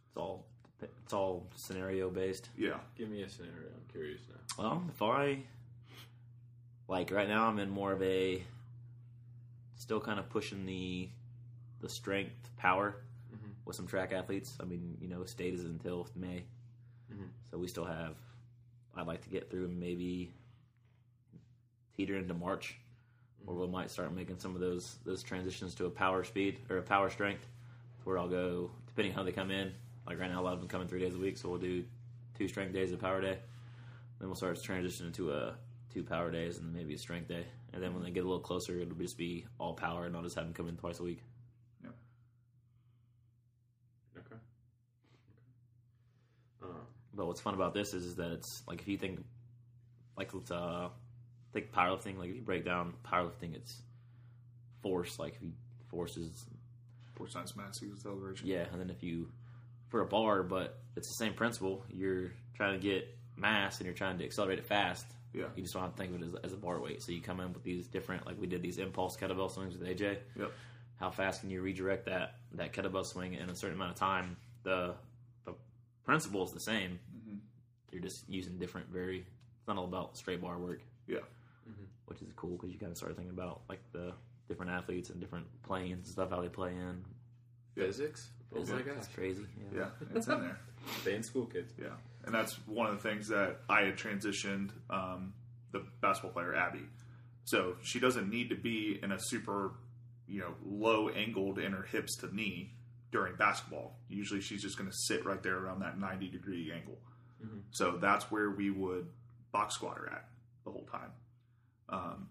It's 0.09 0.17
all 0.17 0.47
it's 0.83 1.13
all 1.13 1.47
scenario 1.57 2.11
based. 2.11 2.49
Yeah, 2.57 2.79
Give 2.97 3.09
me 3.09 3.23
a 3.23 3.29
scenario. 3.29 3.69
I'm 3.69 3.93
curious 3.93 4.21
now. 4.29 4.63
Well, 4.63 4.83
if 4.89 5.03
I 5.03 5.39
like 6.89 7.11
right 7.11 7.29
now, 7.29 7.47
I'm 7.47 7.59
in 7.59 7.71
more 7.71 7.93
of 7.93 8.03
a 8.03 8.43
still 9.77 10.01
kind 10.01 10.19
of 10.19 10.29
pushing 10.29 10.67
the 10.67 11.09
the 11.81 11.89
strength 11.89 12.51
power. 12.57 12.97
With 13.65 13.77
some 13.77 13.87
track 13.87 14.13
athletes. 14.13 14.57
I 14.61 14.65
mean, 14.65 14.97
you 15.01 15.09
know, 15.09 15.25
state 15.25 15.55
is 15.55 15.65
until 15.65 16.09
May, 16.15 16.45
Mhm. 17.13 17.29
so 17.51 17.59
we 17.59 17.69
still 17.69 17.85
have. 17.85 18.17
I'd 18.95 19.07
like 19.07 19.23
to 19.23 19.31
get 19.31 19.51
through 19.51 19.69
maybe 19.69 20.33
teeter 21.93 22.17
into 22.17 22.35
March, 22.35 22.77
where 23.45 23.57
we 23.57 23.67
might 23.67 23.91
start 23.91 24.13
making 24.13 24.39
some 24.39 24.55
of 24.55 24.61
those 24.61 24.99
those 25.05 25.23
transitions 25.23 25.75
to 25.77 25.87
a 25.87 25.91
power 25.91 26.25
speed 26.25 26.61
or 26.69 26.79
a 26.79 26.83
power 26.83 27.11
strength, 27.11 27.47
where 28.05 28.19
I'll 28.19 28.29
go 28.29 28.71
depending 28.87 29.13
how 29.13 29.23
they 29.23 29.33
come 29.33 29.51
in. 29.51 29.75
Like 30.07 30.19
right 30.19 30.31
now, 30.31 30.41
a 30.41 30.43
lot 30.43 30.55
of 30.55 30.61
them 30.61 30.69
come 30.69 30.83
in 30.83 30.89
three 30.89 31.01
days 31.01 31.15
a 31.15 31.19
week, 31.19 31.37
so 31.39 31.49
we'll 31.49 31.61
do 31.61 31.85
two 32.35 32.49
strength 32.49 32.73
days 32.73 32.93
of 32.93 32.99
power 33.01 33.21
day. 33.21 33.39
Then 34.19 34.29
we'll 34.29 34.35
start 34.35 34.57
transitioning 34.57 35.15
to 35.15 35.33
a 35.33 35.59
two 35.91 36.03
power 36.03 36.31
days 36.31 36.59
and 36.59 36.73
maybe 36.73 36.95
a 36.95 36.99
strength 36.99 37.29
day. 37.29 37.47
And 37.73 37.83
then 37.83 37.95
when 37.95 38.03
they 38.03 38.11
get 38.11 38.25
a 38.25 38.29
little 38.29 38.43
closer, 38.43 38.81
it'll 38.81 38.95
just 38.97 39.17
be 39.17 39.47
all 39.59 39.75
power, 39.75 40.07
and 40.07 40.17
I'll 40.17 40.23
just 40.23 40.35
have 40.37 40.45
them 40.45 40.55
come 40.55 40.69
in 40.69 40.77
twice 40.77 40.99
a 40.99 41.05
week. 41.05 41.23
Okay. 41.85 41.95
okay. 44.19 44.41
Uh, 46.63 46.67
But 47.15 47.20
what's 47.31 47.41
fun 47.41 47.55
about 47.55 47.73
this 47.73 47.95
is, 47.95 48.05
is 48.05 48.17
that 48.17 48.33
it's 48.33 48.63
like 48.67 48.81
if 48.81 48.89
you 48.89 48.99
think, 48.99 49.21
like 50.19 50.35
let's 50.35 50.51
uh, 50.51 50.89
think 51.53 51.71
powerlifting. 51.73 52.19
Like 52.19 52.31
if 52.31 52.35
you 52.35 52.43
break 52.43 52.65
down 52.65 52.95
powerlifting, 53.07 53.55
it's 53.55 53.83
force. 54.83 55.17
Like 55.17 55.37
if 55.37 55.43
you 55.43 55.53
force 55.89 56.17
is 56.17 56.45
force 57.15 57.33
science 57.33 57.55
mass 57.55 57.81
equals 57.85 58.01
acceleration. 58.01 58.49
yeah, 58.49 58.65
and 58.73 58.81
then 58.81 58.91
if 58.91 59.05
you 59.05 59.29
for 59.91 60.01
a 60.01 60.07
bar, 60.07 60.43
but 60.43 60.81
it's 60.97 61.07
the 61.07 61.15
same 61.15 61.35
principle. 61.35 61.85
You're 61.89 62.33
trying 62.57 62.81
to 62.81 62.85
get 62.85 63.17
mass 63.37 63.79
and 63.79 63.87
you're 63.87 63.95
trying 63.95 64.19
to 64.19 64.25
accelerate 64.25 64.59
it 64.59 64.67
fast. 64.67 65.07
Yeah. 65.33 65.45
You 65.55 65.63
just 65.63 65.73
don't 65.73 65.85
have 65.85 65.93
to 65.93 65.97
think 65.97 66.13
of 66.13 66.21
it 66.21 66.27
as, 66.27 66.35
as 66.43 66.53
a 66.53 66.57
bar 66.57 66.81
weight. 66.81 67.01
So 67.01 67.13
you 67.13 67.21
come 67.21 67.39
in 67.39 67.53
with 67.53 67.63
these 67.63 67.87
different, 67.87 68.27
like 68.27 68.41
we 68.41 68.49
did 68.49 68.61
these 68.61 68.79
impulse 68.79 69.17
kettlebell 69.17 69.53
swings 69.53 69.79
with 69.79 69.87
AJ. 69.87 70.19
Yep. 70.37 70.53
How 70.97 71.11
fast 71.11 71.43
can 71.43 71.51
you 71.51 71.63
redirect 71.63 72.07
that 72.07 72.35
that 72.55 72.73
kettlebell 72.73 73.07
swing 73.07 73.35
in 73.35 73.49
a 73.49 73.55
certain 73.55 73.77
amount 73.77 73.93
of 73.93 73.97
time? 73.97 74.37
The 74.65 74.95
the 75.45 75.55
principle 76.05 76.45
is 76.45 76.53
the 76.53 76.61
same. 76.61 76.99
Mm-hmm. 77.91 77.97
You're 77.97 78.03
just 78.03 78.25
using 78.29 78.59
different, 78.59 78.89
very. 78.89 79.19
It's 79.59 79.69
not 79.69 79.77
all 79.77 79.85
about 79.85 80.17
straight 80.17 80.41
bar 80.41 80.59
work, 80.59 80.81
Yeah. 81.07 81.19
which 82.07 82.23
is 82.23 82.33
cool 82.35 82.53
because 82.53 82.71
you 82.73 82.79
kind 82.79 82.91
of 82.93 82.97
start 82.99 83.15
thinking 83.17 83.33
about 83.35 83.61
like 83.69 83.81
the 83.93 84.13
different 84.49 84.73
athletes 84.73 85.11
and 85.11 85.21
different 85.21 85.47
planes 85.63 86.07
and 86.07 86.07
stuff 86.07 86.31
how 86.31 86.41
they 86.41 86.49
play 86.49 86.71
in. 86.73 87.05
physics. 87.75 88.31
Oh 88.53 88.57
my 88.57 88.63
It's- 88.63 88.83
gosh. 88.87 88.97
it's 88.97 89.09
crazy. 89.15 89.47
Yeah, 89.75 89.91
it's 90.15 90.27
in 90.27 90.41
there. 90.41 90.59
Stay 91.03 91.15
in 91.15 91.23
school, 91.23 91.47
kids. 91.47 91.73
Yeah, 91.81 91.95
and 92.25 92.35
that's 92.35 92.55
one 92.67 92.89
of 92.89 93.01
the 93.01 93.09
things 93.09 93.29
that 93.29 93.61
I 93.69 93.83
had 93.83 93.97
transitioned 93.97 94.71
um, 94.91 95.35
the 95.73 95.85
basketball 96.01 96.33
player 96.33 96.55
Abby. 96.55 96.83
So 97.45 97.77
she 97.83 98.01
doesn't 98.01 98.29
need 98.29 98.49
to 98.51 98.57
be 98.57 98.99
in 99.03 99.13
a 99.13 99.19
super, 99.21 99.73
you 100.27 100.41
know, 100.41 100.55
low 100.65 101.09
angled 101.11 101.59
in 101.59 101.73
her 101.73 101.83
hips 101.83 102.17
to 102.19 102.35
knee 102.35 102.73
during 103.13 103.37
basketball. 103.37 103.97
Usually, 104.09 104.41
she's 104.41 104.63
just 104.63 104.77
going 104.77 104.91
to 104.91 104.97
sit 104.97 105.25
right 105.25 105.43
there 105.43 105.57
around 105.59 105.81
that 105.81 105.99
ninety 105.99 106.29
degree 106.29 106.73
angle. 106.75 106.99
So 107.73 107.99
that's 108.01 108.31
where 108.31 108.51
we 108.51 108.71
would 108.71 109.07
box 109.53 109.75
squat 109.75 109.99
her 109.99 110.11
at 110.11 110.29
the 110.65 110.71
whole 110.71 110.87
time. 110.91 111.11
Um, 111.89 112.29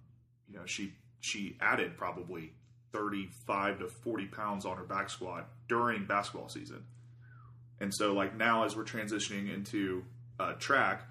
you 0.47 0.57
know, 0.57 0.65
she 0.65 0.93
she 1.19 1.57
added 1.61 1.97
probably 1.97 2.53
thirty 2.91 3.29
five 3.45 3.79
to 3.79 3.87
forty 3.87 4.25
pounds 4.25 4.65
on 4.65 4.77
her 4.77 4.83
back 4.83 5.09
squat 5.09 5.49
during 5.67 6.05
basketball 6.05 6.49
season. 6.49 6.83
And 7.79 7.93
so, 7.93 8.13
like 8.13 8.35
now, 8.35 8.65
as 8.65 8.75
we're 8.75 8.83
transitioning 8.83 9.53
into 9.53 10.03
uh, 10.39 10.53
track, 10.53 11.03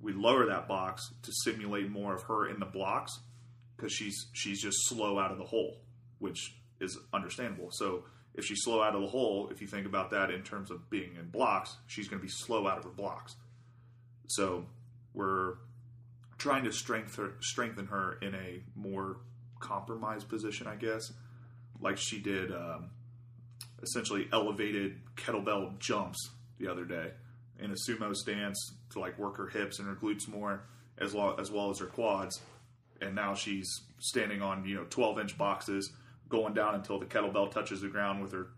we 0.00 0.12
lower 0.12 0.46
that 0.46 0.68
box 0.68 1.12
to 1.22 1.32
simulate 1.44 1.90
more 1.90 2.14
of 2.14 2.22
her 2.24 2.48
in 2.48 2.60
the 2.60 2.66
blocks 2.66 3.18
because 3.76 3.92
she's 3.92 4.26
she's 4.32 4.60
just 4.60 4.76
slow 4.88 5.18
out 5.18 5.32
of 5.32 5.38
the 5.38 5.44
hole, 5.44 5.80
which 6.18 6.56
is 6.80 6.98
understandable. 7.12 7.70
So 7.72 8.04
if 8.36 8.44
she's 8.44 8.62
slow 8.62 8.82
out 8.82 8.94
of 8.94 9.00
the 9.00 9.08
hole, 9.08 9.48
if 9.50 9.60
you 9.60 9.66
think 9.66 9.86
about 9.86 10.10
that 10.10 10.30
in 10.30 10.42
terms 10.42 10.70
of 10.70 10.88
being 10.90 11.16
in 11.18 11.28
blocks, 11.28 11.76
she's 11.86 12.08
going 12.08 12.20
to 12.20 12.26
be 12.26 12.32
slow 12.32 12.66
out 12.66 12.78
of 12.78 12.84
her 12.84 12.90
blocks. 12.90 13.36
So 14.28 14.66
we're 15.14 15.54
trying 16.38 16.64
to 16.64 16.72
strengthen 16.72 17.32
strengthen 17.40 17.86
her 17.86 18.18
in 18.20 18.34
a 18.34 18.62
more 18.74 19.18
compromised 19.60 20.28
position, 20.28 20.66
I 20.66 20.76
guess, 20.76 21.12
like 21.80 21.96
she 21.96 22.20
did. 22.20 22.52
Um, 22.52 22.90
essentially 23.82 24.28
elevated 24.32 24.96
kettlebell 25.16 25.78
jumps 25.78 26.30
the 26.58 26.68
other 26.68 26.84
day 26.84 27.10
in 27.60 27.70
a 27.70 27.74
sumo 27.74 28.14
stance 28.14 28.74
to 28.90 28.98
like 28.98 29.18
work 29.18 29.36
her 29.36 29.46
hips 29.46 29.78
and 29.78 29.88
her 29.88 29.94
glutes 29.94 30.28
more 30.28 30.62
as 30.98 31.14
well 31.14 31.38
as 31.38 31.50
well 31.50 31.70
as 31.70 31.78
her 31.78 31.86
quads 31.86 32.40
and 33.00 33.14
now 33.14 33.34
she's 33.34 33.68
standing 33.98 34.42
on 34.42 34.64
you 34.64 34.74
know 34.74 34.84
12 34.88 35.20
inch 35.20 35.38
boxes 35.38 35.92
going 36.28 36.54
down 36.54 36.74
until 36.74 36.98
the 36.98 37.06
kettlebell 37.06 37.50
touches 37.50 37.80
the 37.80 37.88
ground 37.88 38.20
with 38.22 38.32
her 38.32 38.48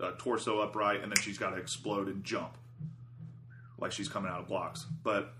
uh, 0.00 0.12
torso 0.18 0.60
upright 0.60 1.02
and 1.02 1.10
then 1.10 1.20
she's 1.22 1.38
got 1.38 1.50
to 1.50 1.56
explode 1.56 2.08
and 2.08 2.24
jump 2.24 2.56
like 3.78 3.92
she's 3.92 4.08
coming 4.08 4.30
out 4.30 4.40
of 4.40 4.46
blocks 4.46 4.86
but 5.02 5.34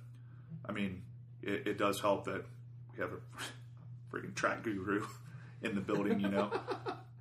i 0.69 0.73
mean 0.73 1.03
it, 1.43 1.67
it 1.67 1.79
does 1.79 2.01
help 2.01 2.25
that 2.25 2.45
we 2.93 3.01
have 3.01 3.11
a 3.13 4.13
freaking 4.15 4.35
track 4.35 4.63
guru 4.63 5.07
in 5.63 5.75
the 5.75 5.81
building 5.81 6.21
you 6.21 6.29
know 6.29 6.51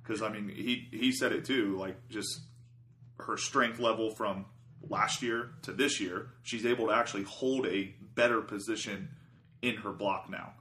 because 0.08 0.22
I 0.22 0.30
mean 0.30 0.48
he 0.48 0.88
he 0.90 1.12
said 1.12 1.32
it 1.32 1.44
too. 1.44 1.76
Like 1.76 2.08
just 2.08 2.40
her 3.18 3.36
strength 3.36 3.78
level 3.78 4.10
from 4.10 4.46
last 4.88 5.22
year 5.22 5.50
to 5.62 5.72
this 5.72 6.00
year, 6.00 6.30
she's 6.42 6.64
able 6.64 6.86
to 6.86 6.92
actually 6.92 7.24
hold 7.24 7.66
a 7.66 7.94
better 8.14 8.40
position 8.40 9.10
in 9.60 9.76
her 9.76 9.92
block 9.92 10.30
now, 10.30 10.52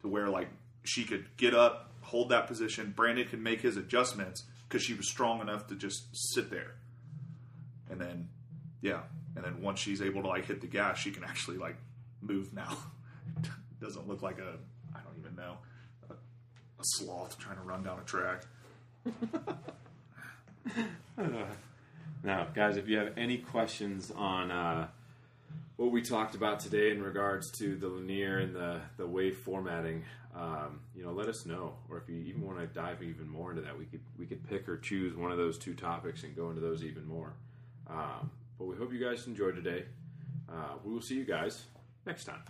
to 0.00 0.08
where 0.08 0.28
like 0.28 0.48
she 0.84 1.04
could 1.04 1.36
get 1.36 1.54
up, 1.54 1.92
hold 2.04 2.28
that 2.30 2.46
position. 2.46 2.92
Brandon 2.94 3.26
can 3.26 3.42
make 3.42 3.60
his 3.60 3.76
adjustments, 3.76 4.44
because 4.68 4.82
she 4.82 4.94
was 4.94 5.08
strong 5.08 5.40
enough 5.40 5.66
to 5.68 5.74
just 5.74 6.04
sit 6.12 6.50
there. 6.50 6.74
And 7.90 8.00
then, 8.00 8.28
yeah, 8.80 9.02
and 9.36 9.44
then 9.44 9.62
once 9.62 9.80
she's 9.80 10.00
able 10.02 10.22
to 10.22 10.28
like 10.28 10.46
hit 10.46 10.60
the 10.60 10.66
gas, 10.66 10.98
she 10.98 11.10
can 11.10 11.24
actually 11.24 11.58
like 11.58 11.76
move 12.20 12.52
now. 12.52 12.76
Doesn't 13.80 14.08
look 14.08 14.22
like 14.22 14.38
a 14.38 14.54
I 14.94 15.00
don't 15.00 15.18
even 15.18 15.36
know 15.36 15.58
a, 16.08 16.14
a 16.14 16.82
sloth 16.82 17.38
trying 17.38 17.56
to 17.56 17.62
run 17.62 17.82
down 17.82 17.98
a 17.98 18.04
track. 18.04 18.44
Now, 22.24 22.46
guys, 22.54 22.78
if 22.78 22.88
you 22.88 22.96
have 22.96 23.12
any 23.18 23.36
questions 23.36 24.10
on 24.10 24.50
uh, 24.50 24.88
what 25.76 25.90
we 25.90 26.02
talked 26.02 26.34
about 26.34 26.60
today 26.60 26.90
in 26.90 27.02
regards 27.02 27.50
to 27.52 27.76
the 27.76 27.88
linear 27.88 28.38
and 28.38 28.54
the, 28.54 28.80
the 28.96 29.06
wave 29.06 29.36
formatting, 29.38 30.04
um, 30.34 30.80
you 30.94 31.02
know, 31.04 31.12
let 31.12 31.28
us 31.28 31.46
know. 31.46 31.74
Or 31.90 31.98
if 31.98 32.08
you 32.08 32.16
even 32.16 32.42
want 32.42 32.58
to 32.58 32.66
dive 32.66 33.02
even 33.02 33.28
more 33.28 33.50
into 33.50 33.62
that, 33.62 33.76
we 33.76 33.86
could 33.86 34.00
we 34.18 34.26
could 34.26 34.46
pick 34.48 34.68
or 34.68 34.78
choose 34.78 35.16
one 35.16 35.32
of 35.32 35.38
those 35.38 35.58
two 35.58 35.74
topics 35.74 36.22
and 36.22 36.34
go 36.36 36.50
into 36.50 36.60
those 36.60 36.84
even 36.84 37.06
more. 37.06 37.34
Um, 37.88 38.30
but 38.58 38.66
we 38.66 38.76
hope 38.76 38.92
you 38.92 39.04
guys 39.04 39.26
enjoyed 39.26 39.56
today. 39.56 39.84
Uh, 40.48 40.74
we 40.84 40.92
will 40.92 41.02
see 41.02 41.16
you 41.16 41.24
guys 41.24 41.64
next 42.06 42.24
time. 42.24 42.42